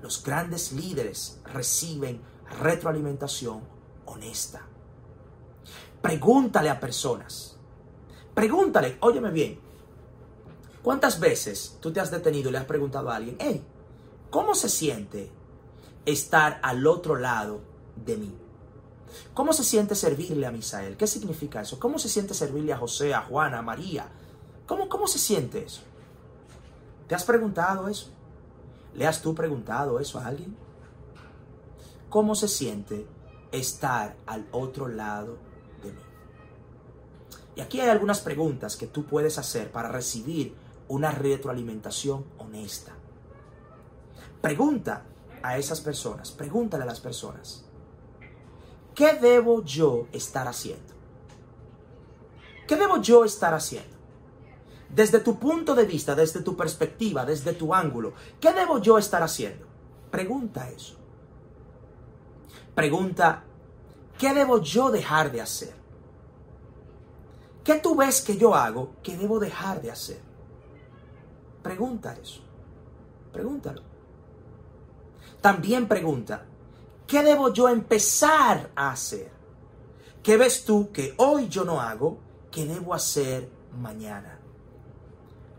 Los 0.01 0.23
grandes 0.23 0.73
líderes 0.73 1.39
reciben 1.45 2.21
retroalimentación 2.59 3.61
honesta. 4.05 4.61
Pregúntale 6.01 6.69
a 6.69 6.79
personas. 6.79 7.57
Pregúntale, 8.33 8.97
óyeme 9.01 9.31
bien. 9.31 9.70
¿Cuántas 10.83 11.19
veces 11.19 11.77
tú 11.79 11.93
te 11.93 11.99
has 11.99 12.09
detenido 12.09 12.49
y 12.49 12.51
le 12.53 12.57
has 12.57 12.65
preguntado 12.65 13.11
a 13.11 13.15
alguien, 13.15 13.37
hey, 13.39 13.63
¿cómo 14.29 14.55
se 14.55 14.67
siente 14.67 15.31
estar 16.05 16.59
al 16.63 16.87
otro 16.87 17.15
lado 17.15 17.61
de 18.03 18.17
mí? 18.17 18.35
¿Cómo 19.33 19.53
se 19.53 19.63
siente 19.63 19.93
servirle 19.93 20.47
a 20.47 20.51
Misael? 20.51 20.97
¿Qué 20.97 21.05
significa 21.05 21.61
eso? 21.61 21.79
¿Cómo 21.79 21.99
se 21.99 22.09
siente 22.09 22.33
servirle 22.33 22.73
a 22.73 22.77
José, 22.77 23.13
a 23.13 23.21
Juana, 23.21 23.59
a 23.59 23.61
María? 23.61 24.07
¿Cómo, 24.65 24.89
cómo 24.89 25.07
se 25.07 25.19
siente 25.19 25.63
eso? 25.65 25.81
¿Te 27.07 27.13
has 27.13 27.25
preguntado 27.25 27.87
eso? 27.87 28.07
¿Le 28.95 29.05
has 29.05 29.21
tú 29.21 29.35
preguntado 29.35 29.99
eso 29.99 30.17
a 30.19 30.27
alguien? 30.27 30.55
¿Cómo 32.09 32.35
se 32.35 32.47
siente 32.47 33.05
estar 33.51 34.15
al 34.25 34.47
otro 34.51 34.87
lado 34.87 35.37
de 35.83 35.91
mí? 35.91 36.01
Y 37.55 37.61
aquí 37.61 37.79
hay 37.81 37.89
algunas 37.89 38.21
preguntas 38.21 38.77
que 38.77 38.87
tú 38.87 39.05
puedes 39.05 39.37
hacer 39.37 39.71
para 39.71 39.89
recibir 39.89 40.55
una 40.91 41.09
retroalimentación 41.09 42.25
honesta. 42.37 42.91
Pregunta 44.41 45.05
a 45.41 45.57
esas 45.57 45.79
personas, 45.79 46.31
pregúntale 46.31 46.83
a 46.83 46.85
las 46.85 46.99
personas, 46.99 47.63
¿qué 48.93 49.13
debo 49.13 49.63
yo 49.63 50.07
estar 50.11 50.49
haciendo? 50.49 50.93
¿Qué 52.67 52.75
debo 52.75 53.01
yo 53.01 53.23
estar 53.23 53.53
haciendo? 53.53 53.95
Desde 54.89 55.21
tu 55.21 55.39
punto 55.39 55.75
de 55.75 55.85
vista, 55.85 56.13
desde 56.13 56.41
tu 56.41 56.57
perspectiva, 56.57 57.23
desde 57.23 57.53
tu 57.53 57.73
ángulo, 57.73 58.11
¿qué 58.41 58.51
debo 58.51 58.79
yo 58.79 58.97
estar 58.97 59.23
haciendo? 59.23 59.65
Pregunta 60.11 60.69
eso. 60.69 60.97
Pregunta, 62.75 63.43
¿qué 64.17 64.33
debo 64.33 64.61
yo 64.61 64.91
dejar 64.91 65.31
de 65.31 65.39
hacer? 65.39 65.73
¿Qué 67.63 67.75
tú 67.75 67.95
ves 67.95 68.19
que 68.19 68.35
yo 68.35 68.53
hago 68.53 68.91
que 69.01 69.15
debo 69.15 69.39
dejar 69.39 69.81
de 69.81 69.91
hacer? 69.91 70.30
Pregunta 71.61 72.13
eso. 72.21 72.41
Pregúntalo. 73.31 73.81
También 75.41 75.87
pregunta, 75.87 76.45
¿qué 77.07 77.23
debo 77.23 77.51
yo 77.51 77.69
empezar 77.69 78.71
a 78.75 78.91
hacer? 78.91 79.31
¿Qué 80.21 80.37
ves 80.37 80.65
tú 80.65 80.91
que 80.91 81.15
hoy 81.17 81.47
yo 81.47 81.65
no 81.65 81.81
hago 81.81 82.19
que 82.51 82.65
debo 82.65 82.93
hacer 82.93 83.49
mañana? 83.79 84.39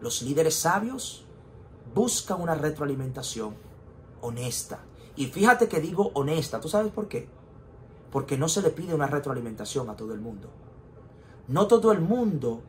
Los 0.01 0.23
líderes 0.23 0.55
sabios 0.55 1.25
buscan 1.95 2.41
una 2.41 2.55
retroalimentación 2.55 3.55
honesta. 4.21 4.81
Y 5.17 5.27
fíjate 5.27 5.69
que 5.69 5.81
digo 5.81 6.11
honesta, 6.15 6.61
¿tú 6.61 6.69
sabes 6.69 6.93
por 6.93 7.09
qué? 7.09 7.29
Porque 8.11 8.39
no 8.39 8.49
se 8.49 8.63
le 8.63 8.71
pide 8.71 8.95
una 8.95 9.07
retroalimentación 9.07 9.91
a 9.91 9.97
todo 9.97 10.15
el 10.15 10.21
mundo. 10.21 10.49
No 11.49 11.67
todo 11.67 11.93
el 11.93 12.01
mundo 12.01 12.63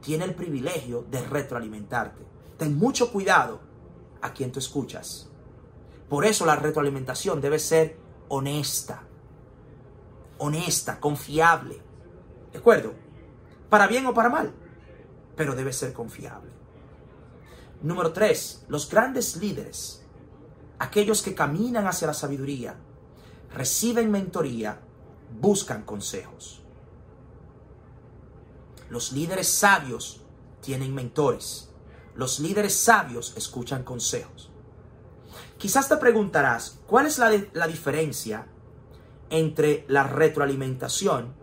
tiene 0.00 0.24
el 0.24 0.34
privilegio 0.34 1.04
de 1.10 1.20
retroalimentarte. 1.22 2.35
Ten 2.58 2.76
mucho 2.76 3.12
cuidado 3.12 3.60
a 4.22 4.32
quien 4.32 4.52
tú 4.52 4.58
escuchas. 4.58 5.28
Por 6.08 6.24
eso 6.24 6.46
la 6.46 6.56
retroalimentación 6.56 7.40
debe 7.40 7.58
ser 7.58 7.98
honesta. 8.28 9.02
Honesta, 10.38 11.00
confiable. 11.00 11.80
¿De 12.52 12.58
acuerdo? 12.58 12.94
Para 13.68 13.86
bien 13.86 14.06
o 14.06 14.14
para 14.14 14.28
mal 14.28 14.52
pero 15.36 15.54
debe 15.54 15.72
ser 15.72 15.92
confiable. 15.92 16.50
Número 17.82 18.12
tres, 18.12 18.64
los 18.68 18.88
grandes 18.88 19.36
líderes, 19.36 20.02
aquellos 20.78 21.22
que 21.22 21.34
caminan 21.34 21.86
hacia 21.86 22.08
la 22.08 22.14
sabiduría, 22.14 22.74
reciben 23.52 24.10
mentoría, 24.10 24.80
buscan 25.38 25.82
consejos. 25.82 26.62
Los 28.88 29.12
líderes 29.12 29.48
sabios 29.48 30.22
tienen 30.62 30.94
mentores. 30.94 31.65
Los 32.16 32.40
líderes 32.40 32.74
sabios 32.74 33.34
escuchan 33.36 33.82
consejos. 33.82 34.50
Quizás 35.58 35.88
te 35.88 35.96
preguntarás, 35.96 36.80
¿cuál 36.86 37.06
es 37.06 37.18
la, 37.18 37.30
la 37.52 37.66
diferencia 37.66 38.46
entre 39.30 39.84
la 39.88 40.04
retroalimentación 40.04 41.34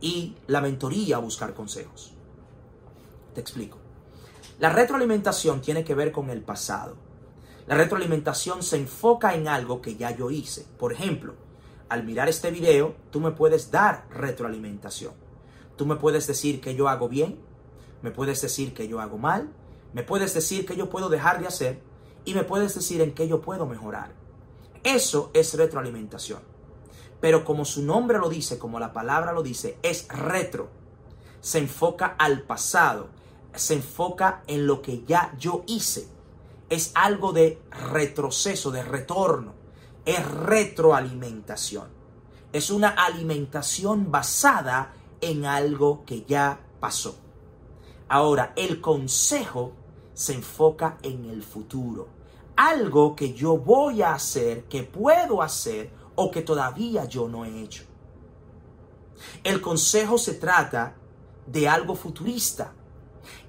y 0.00 0.36
la 0.46 0.60
mentoría 0.60 1.16
a 1.16 1.20
buscar 1.20 1.54
consejos? 1.54 2.12
Te 3.34 3.40
explico. 3.40 3.78
La 4.58 4.70
retroalimentación 4.70 5.60
tiene 5.60 5.84
que 5.84 5.94
ver 5.94 6.12
con 6.12 6.30
el 6.30 6.42
pasado. 6.42 6.96
La 7.66 7.76
retroalimentación 7.76 8.62
se 8.62 8.76
enfoca 8.76 9.34
en 9.34 9.48
algo 9.48 9.80
que 9.80 9.96
ya 9.96 10.10
yo 10.10 10.30
hice. 10.30 10.66
Por 10.78 10.92
ejemplo, 10.92 11.34
al 11.88 12.04
mirar 12.04 12.28
este 12.28 12.50
video, 12.50 12.94
tú 13.10 13.20
me 13.20 13.30
puedes 13.30 13.70
dar 13.70 14.06
retroalimentación. 14.10 15.12
Tú 15.76 15.86
me 15.86 15.96
puedes 15.96 16.26
decir 16.26 16.60
que 16.60 16.74
yo 16.74 16.88
hago 16.88 17.08
bien, 17.08 17.38
me 18.02 18.10
puedes 18.10 18.42
decir 18.42 18.74
que 18.74 18.86
yo 18.86 19.00
hago 19.00 19.18
mal, 19.18 19.52
me 19.94 20.02
puedes 20.02 20.34
decir 20.34 20.66
que 20.66 20.76
yo 20.76 20.90
puedo 20.90 21.08
dejar 21.08 21.40
de 21.40 21.46
hacer 21.46 21.80
y 22.26 22.34
me 22.34 22.44
puedes 22.44 22.74
decir 22.74 23.00
en 23.00 23.14
qué 23.14 23.26
yo 23.26 23.40
puedo 23.40 23.64
mejorar. 23.64 24.12
Eso 24.82 25.30
es 25.32 25.54
retroalimentación. 25.54 26.40
Pero 27.20 27.44
como 27.46 27.64
su 27.64 27.82
nombre 27.82 28.18
lo 28.18 28.28
dice, 28.28 28.58
como 28.58 28.78
la 28.78 28.92
palabra 28.92 29.32
lo 29.32 29.42
dice, 29.42 29.78
es 29.82 30.06
retro. 30.08 30.68
Se 31.40 31.58
enfoca 31.58 32.14
al 32.18 32.42
pasado 32.42 33.08
se 33.54 33.74
enfoca 33.74 34.42
en 34.46 34.66
lo 34.66 34.82
que 34.82 35.04
ya 35.04 35.34
yo 35.38 35.64
hice. 35.66 36.08
Es 36.68 36.92
algo 36.94 37.32
de 37.32 37.62
retroceso, 37.70 38.70
de 38.70 38.82
retorno. 38.82 39.54
Es 40.04 40.24
retroalimentación. 40.26 41.88
Es 42.52 42.70
una 42.70 42.88
alimentación 42.88 44.10
basada 44.10 44.92
en 45.20 45.44
algo 45.44 46.04
que 46.04 46.24
ya 46.24 46.60
pasó. 46.80 47.16
Ahora, 48.08 48.52
el 48.56 48.80
consejo 48.80 49.72
se 50.14 50.34
enfoca 50.34 50.98
en 51.02 51.26
el 51.26 51.42
futuro. 51.42 52.08
Algo 52.56 53.16
que 53.16 53.34
yo 53.34 53.58
voy 53.58 54.02
a 54.02 54.14
hacer, 54.14 54.64
que 54.64 54.84
puedo 54.84 55.42
hacer 55.42 55.92
o 56.14 56.30
que 56.30 56.42
todavía 56.42 57.04
yo 57.04 57.28
no 57.28 57.44
he 57.44 57.62
hecho. 57.62 57.84
El 59.42 59.60
consejo 59.60 60.16
se 60.16 60.34
trata 60.34 60.94
de 61.46 61.68
algo 61.68 61.94
futurista, 61.94 62.72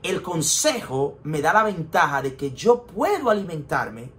el 0.04 0.22
consejo 0.22 1.20
me 1.24 1.42
da 1.42 1.54
la 1.54 1.64
ventaja 1.64 2.22
de 2.22 2.36
que 2.36 2.52
yo 2.52 2.84
puedo 2.84 3.30
alimentarme 3.30 4.12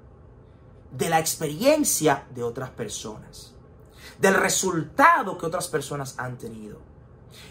de 0.91 1.09
la 1.09 1.19
experiencia 1.19 2.27
de 2.35 2.43
otras 2.43 2.71
personas, 2.71 3.55
del 4.19 4.35
resultado 4.35 5.37
que 5.37 5.47
otras 5.47 5.69
personas 5.69 6.15
han 6.19 6.39
tenido. 6.39 6.79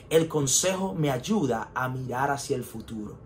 El 0.10 0.27
consejo 0.27 0.93
me 0.93 1.12
ayuda 1.12 1.71
a 1.73 1.89
mirar 1.89 2.31
hacia 2.31 2.55
el 2.55 2.63
futuro. 2.63 3.24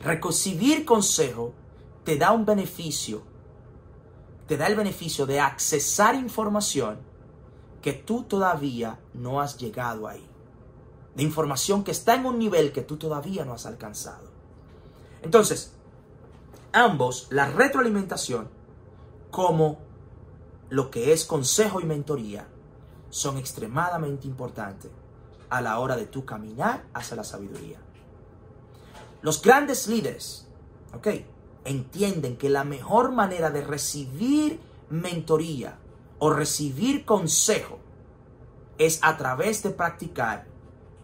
Recibir 0.00 0.84
consejo 0.84 1.52
te 2.04 2.16
da 2.16 2.32
un 2.32 2.44
beneficio, 2.44 3.22
te 4.46 4.56
da 4.56 4.66
el 4.66 4.76
beneficio 4.76 5.26
de 5.26 5.40
accesar 5.40 6.14
información 6.14 6.98
que 7.82 7.92
tú 7.92 8.24
todavía 8.24 8.98
no 9.14 9.40
has 9.40 9.58
llegado 9.58 10.08
ahí 10.08 10.30
de 11.14 11.22
información 11.22 11.84
que 11.84 11.90
está 11.90 12.14
en 12.14 12.26
un 12.26 12.38
nivel 12.38 12.72
que 12.72 12.82
tú 12.82 12.96
todavía 12.96 13.44
no 13.44 13.54
has 13.54 13.66
alcanzado. 13.66 14.28
Entonces, 15.22 15.72
ambos, 16.72 17.26
la 17.30 17.46
retroalimentación 17.46 18.48
como 19.30 19.78
lo 20.70 20.90
que 20.90 21.12
es 21.12 21.24
consejo 21.24 21.80
y 21.80 21.84
mentoría, 21.84 22.46
son 23.10 23.38
extremadamente 23.38 24.28
importantes 24.28 24.90
a 25.48 25.60
la 25.60 25.78
hora 25.80 25.96
de 25.96 26.06
tu 26.06 26.24
caminar 26.24 26.84
hacia 26.94 27.16
la 27.16 27.24
sabiduría. 27.24 27.78
Los 29.22 29.42
grandes 29.42 29.86
líderes, 29.86 30.48
¿ok? 30.94 31.08
Entienden 31.64 32.36
que 32.36 32.48
la 32.48 32.64
mejor 32.64 33.12
manera 33.12 33.50
de 33.50 33.62
recibir 33.62 34.60
mentoría 34.88 35.78
o 36.18 36.30
recibir 36.30 37.04
consejo 37.04 37.78
es 38.78 38.98
a 39.02 39.16
través 39.16 39.62
de 39.62 39.70
practicar 39.70 40.46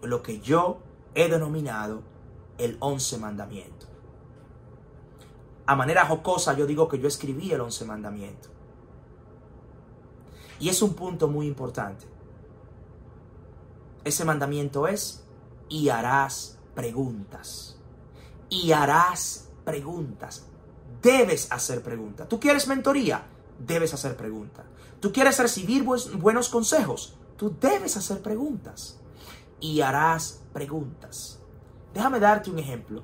lo 0.02 0.22
que 0.22 0.40
yo 0.40 0.80
he 1.14 1.28
denominado 1.28 2.02
el 2.58 2.76
once 2.80 3.18
mandamiento. 3.18 3.86
A 5.66 5.74
manera 5.74 6.06
jocosa 6.06 6.54
yo 6.54 6.66
digo 6.66 6.88
que 6.88 6.98
yo 6.98 7.08
escribí 7.08 7.52
el 7.52 7.60
once 7.60 7.84
mandamiento. 7.84 8.48
Y 10.58 10.68
es 10.68 10.80
un 10.80 10.94
punto 10.94 11.28
muy 11.28 11.46
importante. 11.46 12.06
Ese 14.04 14.24
mandamiento 14.24 14.86
es, 14.86 15.24
y 15.68 15.88
harás 15.88 16.58
preguntas. 16.74 17.75
Y 18.48 18.72
harás 18.72 19.48
preguntas. 19.64 20.46
Debes 21.02 21.50
hacer 21.52 21.82
preguntas. 21.82 22.28
¿Tú 22.28 22.40
quieres 22.40 22.68
mentoría? 22.68 23.26
Debes 23.58 23.94
hacer 23.94 24.16
preguntas. 24.16 24.64
¿Tú 25.00 25.12
quieres 25.12 25.38
recibir 25.38 25.84
buenos 25.84 26.48
consejos? 26.48 27.16
Tú 27.36 27.54
debes 27.60 27.96
hacer 27.96 28.22
preguntas 28.22 28.98
y 29.60 29.80
harás 29.80 30.42
preguntas. 30.52 31.38
Déjame 31.92 32.20
darte 32.20 32.50
un 32.50 32.58
ejemplo 32.58 33.02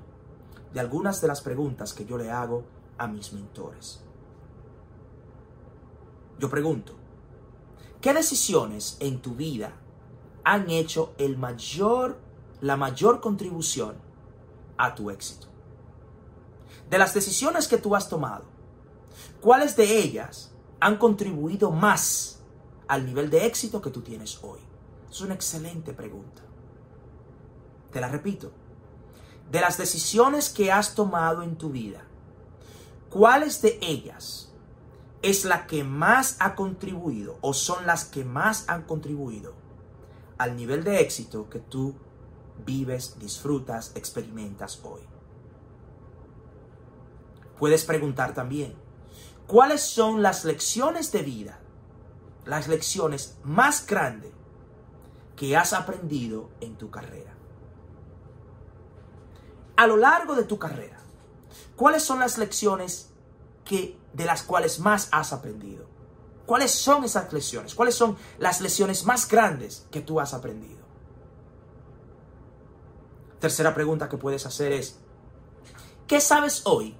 de 0.72 0.81
algunas 0.81 1.20
de 1.20 1.28
las 1.28 1.40
preguntas 1.40 1.92
que 1.92 2.05
yo 2.05 2.16
le 2.16 2.31
hago 2.31 2.64
a 2.98 3.07
mis 3.07 3.33
mentores. 3.33 4.00
Yo 6.38 6.48
pregunto, 6.50 6.94
¿qué 8.00 8.12
decisiones 8.14 8.96
en 9.00 9.20
tu 9.20 9.35
vida 9.35 9.72
han 10.44 10.70
hecho 10.70 11.14
el 11.18 11.37
mayor, 11.37 12.18
la 12.61 12.76
mayor 12.76 13.20
contribución 13.20 13.94
a 14.76 14.94
tu 14.94 15.11
éxito? 15.11 15.48
De 16.88 16.98
las 16.98 17.14
decisiones 17.14 17.68
que 17.68 17.78
tú 17.78 17.96
has 17.96 18.08
tomado, 18.08 18.44
¿cuáles 19.40 19.76
de 19.76 19.98
ellas 19.98 20.52
han 20.80 20.98
contribuido 20.98 21.70
más 21.70 22.40
al 22.88 23.06
nivel 23.06 23.30
de 23.30 23.46
éxito 23.46 23.80
que 23.80 23.90
tú 23.90 24.02
tienes 24.02 24.38
hoy? 24.42 24.61
Es 25.11 25.20
una 25.20 25.35
excelente 25.35 25.92
pregunta. 25.92 26.42
Te 27.90 28.00
la 28.00 28.08
repito. 28.08 28.52
De 29.50 29.61
las 29.61 29.76
decisiones 29.76 30.48
que 30.48 30.72
has 30.72 30.94
tomado 30.94 31.42
en 31.42 31.56
tu 31.56 31.70
vida, 31.70 32.04
¿cuáles 33.11 33.61
de 33.61 33.78
ellas 33.82 34.52
es 35.22 35.44
la 35.44 35.66
que 35.66 35.85
más 35.85 36.37
ha 36.40 36.54
contribuido 36.54 37.38
o 37.40 37.54
son 37.54 37.87
las 37.87 38.04
que 38.04 38.24
más 38.24 38.68
han 38.68 38.82
contribuido 38.82 39.54
al 40.37 40.56
nivel 40.56 40.82
de 40.85 41.00
éxito 41.00 41.48
que 41.48 41.61
tú 41.61 41.94
vives, 42.64 43.18
disfrutas, 43.18 43.92
experimentas 43.94 44.81
hoy? 44.85 45.03
Puedes 47.59 47.85
preguntar 47.85 48.35
también, 48.35 48.75
¿cuáles 49.46 49.83
son 49.83 50.22
las 50.22 50.44
lecciones 50.44 51.12
de 51.12 51.22
vida, 51.22 51.61
las 52.44 52.66
lecciones 52.68 53.37
más 53.44 53.87
grandes 53.87 54.33
que 55.37 55.57
has 55.57 55.72
aprendido 55.72 56.51
en 56.61 56.77
tu 56.77 56.90
carrera? 56.90 57.35
A 59.77 59.87
lo 59.87 59.96
largo 59.96 60.35
de 60.35 60.44
tu 60.44 60.59
carrera, 60.59 60.98
¿cuáles 61.77 62.03
son 62.03 62.20
las 62.20 62.38
lecciones 62.38 63.11
que 63.64 63.96
de 64.12 64.25
las 64.25 64.42
cuales 64.42 64.81
más 64.81 65.09
has 65.12 65.33
aprendido? 65.33 65.87
¿Cuáles 66.46 66.72
son 66.72 67.05
esas 67.05 67.33
lecciones? 67.33 67.75
¿Cuáles 67.75 67.94
son 67.94 68.16
las 68.38 68.61
lecciones 68.61 69.05
más 69.07 69.29
grandes 69.29 69.87
que 69.90 70.01
tú 70.01 70.20
has 70.20 70.35
aprendido? 70.35 70.82
Tercera 73.42 73.74
pregunta 73.74 74.09
que 74.09 74.18
puedes 74.18 74.46
hacer 74.46 74.70
es, 74.70 75.00
¿qué 76.07 76.20
sabes 76.20 76.62
hoy 76.64 76.94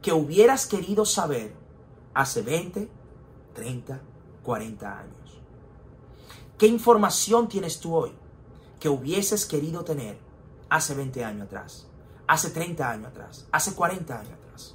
que 0.00 0.10
hubieras 0.10 0.64
querido 0.64 1.04
saber 1.04 1.54
hace 2.14 2.40
20, 2.40 2.88
30, 3.52 4.00
40 4.42 4.98
años? 4.98 5.42
¿Qué 6.56 6.66
información 6.66 7.46
tienes 7.46 7.78
tú 7.78 7.94
hoy 7.94 8.10
que 8.78 8.88
hubieses 8.88 9.44
querido 9.44 9.84
tener 9.84 10.18
hace 10.70 10.94
20 10.94 11.26
años 11.26 11.42
atrás, 11.48 11.86
hace 12.26 12.48
30 12.48 12.90
años 12.90 13.08
atrás, 13.08 13.46
hace 13.52 13.74
40 13.74 14.18
años 14.18 14.32
atrás? 14.32 14.74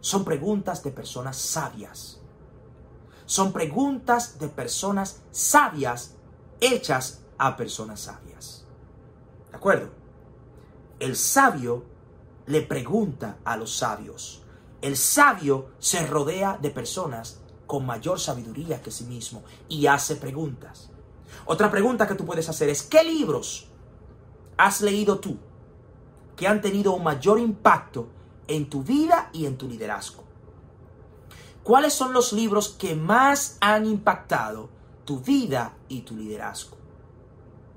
Son 0.00 0.24
preguntas 0.24 0.82
de 0.82 0.90
personas 0.90 1.36
sabias. 1.36 2.18
Son 3.26 3.52
preguntas 3.52 4.40
de 4.40 4.48
personas 4.48 5.20
sabias 5.30 6.16
hechas 6.60 7.20
a 7.38 7.56
personas 7.56 8.00
sabias. 8.00 8.31
¿De 9.52 9.58
acuerdo? 9.58 9.90
El 10.98 11.14
sabio 11.14 11.84
le 12.46 12.62
pregunta 12.62 13.38
a 13.44 13.56
los 13.56 13.76
sabios. 13.76 14.42
El 14.80 14.96
sabio 14.96 15.68
se 15.78 16.06
rodea 16.06 16.58
de 16.60 16.70
personas 16.70 17.40
con 17.66 17.86
mayor 17.86 18.18
sabiduría 18.18 18.82
que 18.82 18.90
sí 18.90 19.04
mismo 19.04 19.44
y 19.68 19.86
hace 19.86 20.16
preguntas. 20.16 20.90
Otra 21.44 21.70
pregunta 21.70 22.08
que 22.08 22.14
tú 22.14 22.24
puedes 22.24 22.48
hacer 22.48 22.70
es, 22.70 22.82
¿qué 22.82 23.04
libros 23.04 23.68
has 24.56 24.80
leído 24.80 25.20
tú 25.20 25.36
que 26.34 26.48
han 26.48 26.60
tenido 26.60 26.94
un 26.94 27.04
mayor 27.04 27.38
impacto 27.38 28.08
en 28.48 28.68
tu 28.70 28.82
vida 28.82 29.28
y 29.34 29.44
en 29.44 29.58
tu 29.58 29.68
liderazgo? 29.68 30.24
¿Cuáles 31.62 31.92
son 31.92 32.14
los 32.14 32.32
libros 32.32 32.70
que 32.70 32.94
más 32.94 33.58
han 33.60 33.84
impactado 33.84 34.70
tu 35.04 35.20
vida 35.20 35.76
y 35.88 36.00
tu 36.00 36.16
liderazgo? 36.16 36.78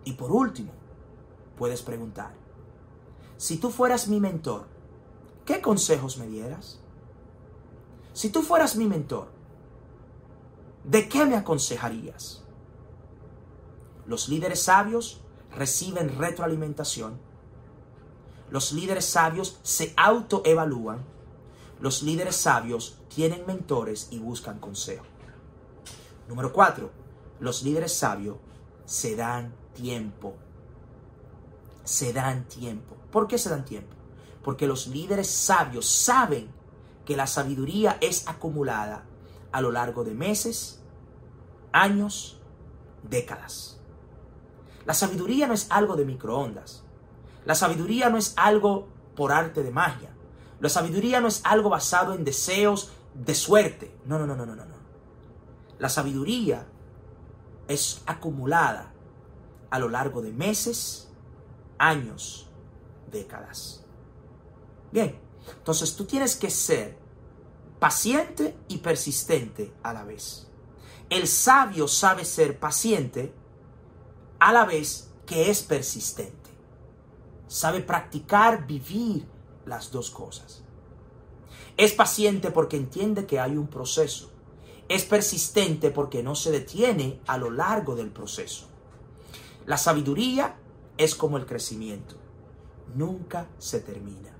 Y 0.05 0.13
por 0.13 0.31
último, 0.31 0.71
puedes 1.57 1.81
preguntar, 1.81 2.33
si 3.37 3.57
tú 3.57 3.69
fueras 3.69 4.07
mi 4.07 4.19
mentor, 4.19 4.65
¿qué 5.45 5.61
consejos 5.61 6.17
me 6.17 6.27
dieras? 6.27 6.79
Si 8.13 8.29
tú 8.29 8.41
fueras 8.41 8.75
mi 8.75 8.85
mentor, 8.85 9.27
¿de 10.83 11.09
qué 11.09 11.25
me 11.25 11.35
aconsejarías? 11.35 12.43
Los 14.05 14.29
líderes 14.29 14.63
sabios 14.63 15.21
reciben 15.55 16.17
retroalimentación. 16.17 17.19
Los 18.49 18.71
líderes 18.71 19.05
sabios 19.05 19.59
se 19.63 19.93
autoevalúan. 19.97 21.03
Los 21.81 22.03
líderes 22.03 22.35
sabios 22.35 22.99
tienen 23.13 23.45
mentores 23.45 24.07
y 24.11 24.19
buscan 24.19 24.59
consejo. 24.59 25.05
Número 26.29 26.53
cuatro, 26.53 26.91
los 27.39 27.63
líderes 27.63 27.93
sabios 27.93 28.37
se 28.85 29.15
dan 29.15 29.53
tiempo 29.73 30.35
se 31.85 32.11
dan 32.11 32.47
tiempo. 32.47 32.97
¿Por 33.11 33.27
qué 33.27 33.37
se 33.37 33.49
dan 33.49 33.63
tiempo? 33.63 33.95
Porque 34.43 34.67
los 34.67 34.87
líderes 34.87 35.29
sabios 35.29 35.87
saben 35.87 36.49
que 37.05 37.15
la 37.15 37.27
sabiduría 37.27 37.97
es 38.01 38.27
acumulada 38.27 39.05
a 39.51 39.61
lo 39.61 39.71
largo 39.71 40.03
de 40.03 40.13
meses, 40.13 40.81
años, 41.71 42.41
décadas. 43.03 43.79
La 44.85 44.93
sabiduría 44.93 45.47
no 45.47 45.53
es 45.53 45.67
algo 45.69 45.95
de 45.95 46.05
microondas. 46.05 46.83
La 47.45 47.55
sabiduría 47.55 48.09
no 48.09 48.17
es 48.17 48.33
algo 48.35 48.87
por 49.15 49.31
arte 49.31 49.63
de 49.63 49.71
magia. 49.71 50.09
La 50.59 50.69
sabiduría 50.69 51.21
no 51.21 51.27
es 51.27 51.41
algo 51.43 51.69
basado 51.69 52.13
en 52.13 52.23
deseos 52.23 52.91
de 53.13 53.35
suerte. 53.35 53.95
No, 54.05 54.19
no, 54.19 54.25
no, 54.25 54.35
no, 54.35 54.45
no, 54.45 54.55
no. 54.55 54.75
La 55.79 55.89
sabiduría 55.89 56.65
es 57.67 58.01
acumulada 58.05 58.93
a 59.69 59.79
lo 59.79 59.89
largo 59.89 60.21
de 60.21 60.31
meses, 60.31 61.09
años, 61.77 62.47
décadas. 63.11 63.83
Bien, 64.91 65.19
entonces 65.57 65.95
tú 65.95 66.05
tienes 66.05 66.35
que 66.35 66.49
ser 66.49 66.97
paciente 67.79 68.55
y 68.67 68.77
persistente 68.77 69.73
a 69.83 69.93
la 69.93 70.03
vez. 70.03 70.47
El 71.09 71.27
sabio 71.27 71.87
sabe 71.87 72.25
ser 72.25 72.59
paciente 72.59 73.33
a 74.39 74.51
la 74.51 74.65
vez 74.65 75.11
que 75.25 75.49
es 75.49 75.63
persistente. 75.63 76.49
Sabe 77.47 77.81
practicar, 77.81 78.65
vivir 78.65 79.27
las 79.65 79.91
dos 79.91 80.09
cosas. 80.09 80.63
Es 81.77 81.91
paciente 81.91 82.51
porque 82.51 82.77
entiende 82.77 83.25
que 83.25 83.39
hay 83.39 83.57
un 83.57 83.67
proceso. 83.67 84.31
Es 84.87 85.03
persistente 85.03 85.91
porque 85.91 86.23
no 86.23 86.35
se 86.35 86.51
detiene 86.51 87.19
a 87.27 87.37
lo 87.37 87.51
largo 87.51 87.95
del 87.95 88.11
proceso. 88.11 88.67
La 89.65 89.77
sabiduría 89.77 90.55
es 90.97 91.15
como 91.15 91.37
el 91.37 91.45
crecimiento. 91.45 92.15
Nunca 92.95 93.47
se 93.57 93.79
termina. 93.79 94.31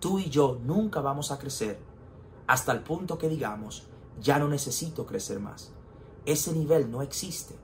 Tú 0.00 0.18
y 0.18 0.28
yo 0.28 0.58
nunca 0.64 1.00
vamos 1.00 1.30
a 1.30 1.38
crecer 1.38 1.78
hasta 2.46 2.72
el 2.72 2.80
punto 2.80 3.18
que 3.18 3.28
digamos, 3.28 3.84
ya 4.20 4.38
no 4.38 4.48
necesito 4.48 5.06
crecer 5.06 5.40
más. 5.40 5.72
Ese 6.26 6.52
nivel 6.52 6.90
no 6.90 7.02
existe. 7.02 7.54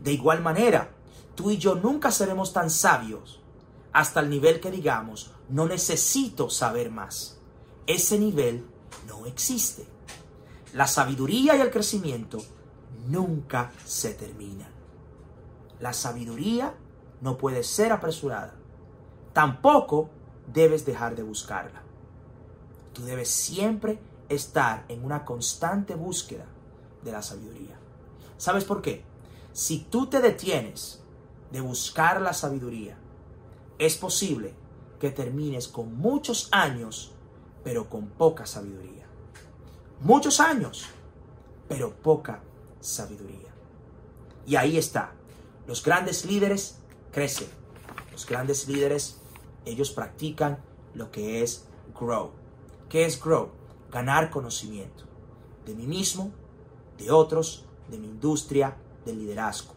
De 0.00 0.12
igual 0.12 0.42
manera, 0.42 0.90
tú 1.34 1.50
y 1.50 1.58
yo 1.58 1.74
nunca 1.74 2.10
seremos 2.10 2.52
tan 2.52 2.70
sabios 2.70 3.40
hasta 3.92 4.20
el 4.20 4.28
nivel 4.28 4.60
que 4.60 4.70
digamos, 4.70 5.32
no 5.48 5.66
necesito 5.66 6.50
saber 6.50 6.90
más. 6.90 7.38
Ese 7.86 8.18
nivel 8.18 8.66
no 9.06 9.26
existe. 9.26 9.86
La 10.74 10.86
sabiduría 10.86 11.56
y 11.56 11.60
el 11.60 11.70
crecimiento 11.70 12.38
nunca 13.08 13.72
se 13.84 14.12
terminan. 14.12 14.75
La 15.80 15.92
sabiduría 15.92 16.74
no 17.20 17.36
puede 17.36 17.62
ser 17.62 17.92
apresurada. 17.92 18.54
Tampoco 19.32 20.10
debes 20.52 20.86
dejar 20.86 21.16
de 21.16 21.22
buscarla. 21.22 21.82
Tú 22.92 23.04
debes 23.04 23.28
siempre 23.28 23.98
estar 24.28 24.84
en 24.88 25.04
una 25.04 25.24
constante 25.24 25.94
búsqueda 25.94 26.46
de 27.04 27.12
la 27.12 27.22
sabiduría. 27.22 27.78
¿Sabes 28.38 28.64
por 28.64 28.82
qué? 28.82 29.04
Si 29.52 29.80
tú 29.80 30.06
te 30.06 30.20
detienes 30.20 31.02
de 31.52 31.60
buscar 31.60 32.20
la 32.20 32.32
sabiduría, 32.32 32.96
es 33.78 33.96
posible 33.96 34.54
que 34.98 35.10
termines 35.10 35.68
con 35.68 35.96
muchos 35.98 36.48
años, 36.52 37.12
pero 37.62 37.88
con 37.88 38.06
poca 38.06 38.46
sabiduría. 38.46 39.06
Muchos 40.00 40.40
años, 40.40 40.86
pero 41.68 41.94
poca 41.94 42.40
sabiduría. 42.80 43.54
Y 44.46 44.56
ahí 44.56 44.78
está 44.78 45.12
los 45.66 45.82
grandes 45.82 46.24
líderes 46.24 46.78
crecen. 47.12 47.48
Los 48.12 48.24
grandes 48.24 48.68
líderes, 48.68 49.18
ellos 49.64 49.90
practican 49.90 50.62
lo 50.94 51.10
que 51.10 51.42
es 51.42 51.66
grow. 51.98 52.30
¿Qué 52.88 53.04
es 53.04 53.20
grow? 53.20 53.50
Ganar 53.90 54.30
conocimiento 54.30 55.04
de 55.64 55.74
mí 55.74 55.86
mismo, 55.86 56.30
de 56.98 57.10
otros, 57.10 57.64
de 57.90 57.98
mi 57.98 58.06
industria, 58.06 58.76
del 59.04 59.18
liderazgo. 59.18 59.74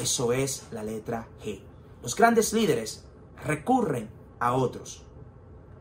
Eso 0.00 0.32
es 0.32 0.66
la 0.70 0.84
letra 0.84 1.28
G. 1.44 1.60
Los 2.00 2.14
grandes 2.14 2.52
líderes 2.52 3.04
recurren 3.44 4.08
a 4.38 4.54
otros. 4.54 5.02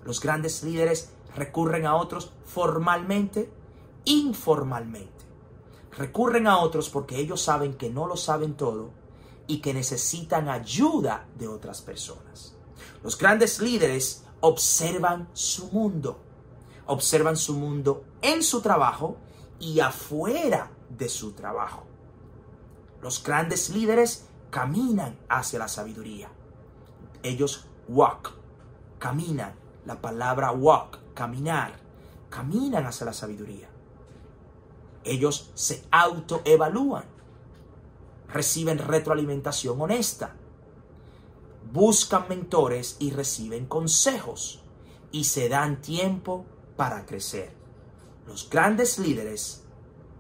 Los 0.04 0.20
grandes 0.20 0.64
líderes 0.64 1.12
recurren 1.36 1.86
a 1.86 1.96
otros 1.96 2.34
formalmente, 2.46 3.52
informalmente 4.06 5.21
recurren 5.98 6.48
a 6.48 6.60
otros 6.60 6.90
porque 6.90 7.18
ellos 7.18 7.42
saben 7.42 7.74
que 7.74 7.90
no 7.90 8.08
lo 8.08 8.18
saben 8.18 8.56
todo 8.56 8.92
y 9.48 9.60
que 9.60 9.74
necesitan 9.74 10.50
ayuda 10.50 11.28
de 11.38 11.48
otras 11.48 11.82
personas. 11.82 12.56
Los 13.04 13.18
grandes 13.18 13.60
líderes 13.60 14.24
observan 14.40 15.30
su 15.34 15.68
mundo, 15.72 16.20
observan 16.86 17.38
su 17.38 17.54
mundo 17.56 18.04
en 18.22 18.44
su 18.44 18.62
trabajo 18.62 19.18
y 19.60 19.80
afuera 19.80 20.72
de 20.90 21.10
su 21.10 21.34
trabajo. 21.34 21.84
Los 23.02 23.24
grandes 23.24 23.70
líderes 23.70 24.26
caminan 24.50 25.18
hacia 25.28 25.60
la 25.60 25.68
sabiduría. 25.68 26.30
Ellos 27.24 27.66
walk, 27.88 28.34
caminan. 29.00 29.60
La 29.86 30.00
palabra 30.00 30.52
walk, 30.52 31.00
caminar, 31.16 31.74
caminan 32.30 32.86
hacia 32.86 33.08
la 33.08 33.14
sabiduría. 33.14 33.68
Ellos 35.04 35.52
se 35.56 35.84
autoevalúan, 35.92 37.06
reciben 38.28 38.78
retroalimentación 38.78 39.82
honesta, 39.82 40.36
buscan 41.72 42.26
mentores 42.30 42.98
y 43.00 43.12
reciben 43.12 43.66
consejos 43.66 44.62
y 45.12 45.24
se 45.24 45.50
dan 45.50 45.82
tiempo 45.82 46.46
para 46.76 47.06
crecer. 47.06 47.54
Los 48.28 48.50
grandes 48.50 49.00
líderes 49.00 49.64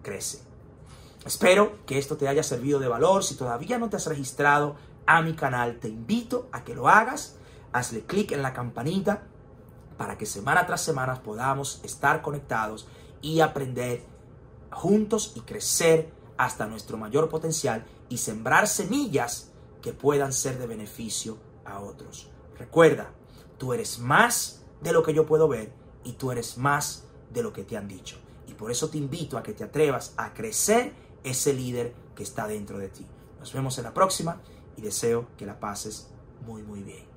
crecen. 0.01 0.41
Espero 1.25 1.77
que 1.85 1.99
esto 1.99 2.17
te 2.17 2.27
haya 2.27 2.43
servido 2.43 2.79
de 2.79 2.87
valor. 2.87 3.23
Si 3.23 3.35
todavía 3.35 3.77
no 3.77 3.89
te 3.89 3.97
has 3.97 4.07
registrado 4.07 4.75
a 5.05 5.21
mi 5.21 5.33
canal, 5.33 5.79
te 5.79 5.87
invito 5.87 6.49
a 6.51 6.63
que 6.63 6.73
lo 6.73 6.89
hagas. 6.89 7.35
Hazle 7.73 8.01
clic 8.01 8.31
en 8.31 8.41
la 8.41 8.53
campanita 8.53 9.23
para 9.97 10.17
que 10.17 10.25
semana 10.25 10.65
tras 10.65 10.81
semana 10.81 11.21
podamos 11.21 11.79
estar 11.83 12.21
conectados 12.21 12.87
y 13.21 13.41
aprender 13.41 14.03
juntos 14.71 15.33
y 15.35 15.41
crecer 15.41 16.11
hasta 16.37 16.67
nuestro 16.67 16.97
mayor 16.97 17.29
potencial 17.29 17.85
y 18.09 18.17
sembrar 18.17 18.67
semillas 18.67 19.51
que 19.81 19.93
puedan 19.93 20.33
ser 20.33 20.57
de 20.57 20.67
beneficio 20.67 21.37
a 21.65 21.79
otros. 21.79 22.29
Recuerda, 22.57 23.11
tú 23.57 23.73
eres 23.73 23.99
más 23.99 24.63
de 24.81 24.93
lo 24.93 25.03
que 25.03 25.13
yo 25.13 25.25
puedo 25.25 25.47
ver 25.47 25.71
y 26.03 26.13
tú 26.13 26.31
eres 26.31 26.57
más 26.57 27.03
de 27.31 27.43
lo 27.43 27.53
que 27.53 27.63
te 27.63 27.77
han 27.77 27.87
dicho. 27.87 28.17
Y 28.47 28.53
por 28.53 28.71
eso 28.71 28.89
te 28.89 28.97
invito 28.97 29.37
a 29.37 29.43
que 29.43 29.53
te 29.53 29.63
atrevas 29.63 30.13
a 30.17 30.33
crecer 30.33 30.93
ese 31.23 31.53
líder 31.53 31.93
que 32.15 32.23
está 32.23 32.47
dentro 32.47 32.77
de 32.77 32.89
ti. 32.89 33.05
Nos 33.39 33.53
vemos 33.53 33.77
en 33.77 33.83
la 33.85 33.93
próxima 33.93 34.41
y 34.77 34.81
deseo 34.81 35.27
que 35.37 35.45
la 35.45 35.59
pases 35.59 36.09
muy 36.45 36.63
muy 36.63 36.81
bien. 36.83 37.10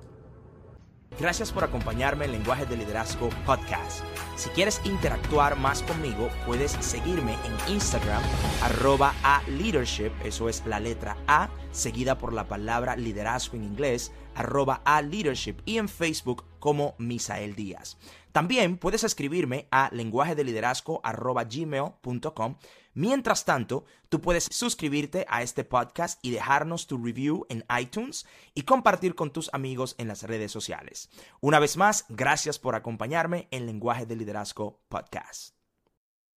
Gracias 1.17 1.53
por 1.53 1.63
acompañarme 1.63 2.25
en 2.25 2.33
Lenguaje 2.33 2.65
de 2.65 2.75
Liderazgo 2.75 3.29
Podcast. 3.45 4.03
Si 4.35 4.49
quieres 4.49 4.81
interactuar 4.83 5.57
más 5.57 5.81
conmigo, 5.83 6.29
puedes 6.45 6.71
seguirme 6.71 7.37
en 7.45 7.73
Instagram, 7.73 8.21
arroba 8.61 9.13
a 9.23 9.41
leadership, 9.47 10.11
eso 10.25 10.49
es 10.49 10.65
la 10.65 10.81
letra 10.81 11.15
A, 11.25 11.49
seguida 11.71 12.17
por 12.17 12.33
la 12.33 12.49
palabra 12.49 12.97
liderazgo 12.97 13.55
en 13.55 13.63
inglés, 13.63 14.11
arroba 14.35 14.81
a 14.83 15.01
leadership, 15.01 15.55
y 15.65 15.77
en 15.77 15.87
Facebook 15.87 16.43
como 16.59 16.95
Misael 16.97 17.55
Díaz. 17.55 17.97
También 18.33 18.77
puedes 18.77 19.05
escribirme 19.05 19.67
a 19.71 19.89
lenguaje 19.93 20.35
de 20.35 20.43
liderazgo 20.43 20.99
arroba 21.01 21.45
gmail.com 21.45 22.55
Mientras 22.95 23.43
tanto, 23.43 23.83
tú 24.07 24.21
puedes 24.21 24.45
suscribirte 24.45 25.25
a 25.29 25.43
este 25.43 25.65
podcast 25.65 26.17
y 26.23 26.31
dejarnos 26.31 26.87
tu 26.87 26.97
review 26.97 27.45
en 27.49 27.65
iTunes 27.77 28.25
y 28.53 28.61
compartir 28.61 29.15
con 29.15 29.31
tus 29.31 29.49
amigos 29.53 29.95
en 29.97 30.07
las 30.07 30.23
redes 30.23 30.51
sociales. 30.51 31.09
Una 31.41 31.59
vez 31.59 31.75
más, 31.75 32.05
gracias 32.07 32.57
por 32.57 32.73
acompañarme 32.73 33.49
en 33.51 33.65
Lenguaje 33.65 34.05
de 34.05 34.15
Liderazgo 34.15 34.79
Podcast. 34.87 35.54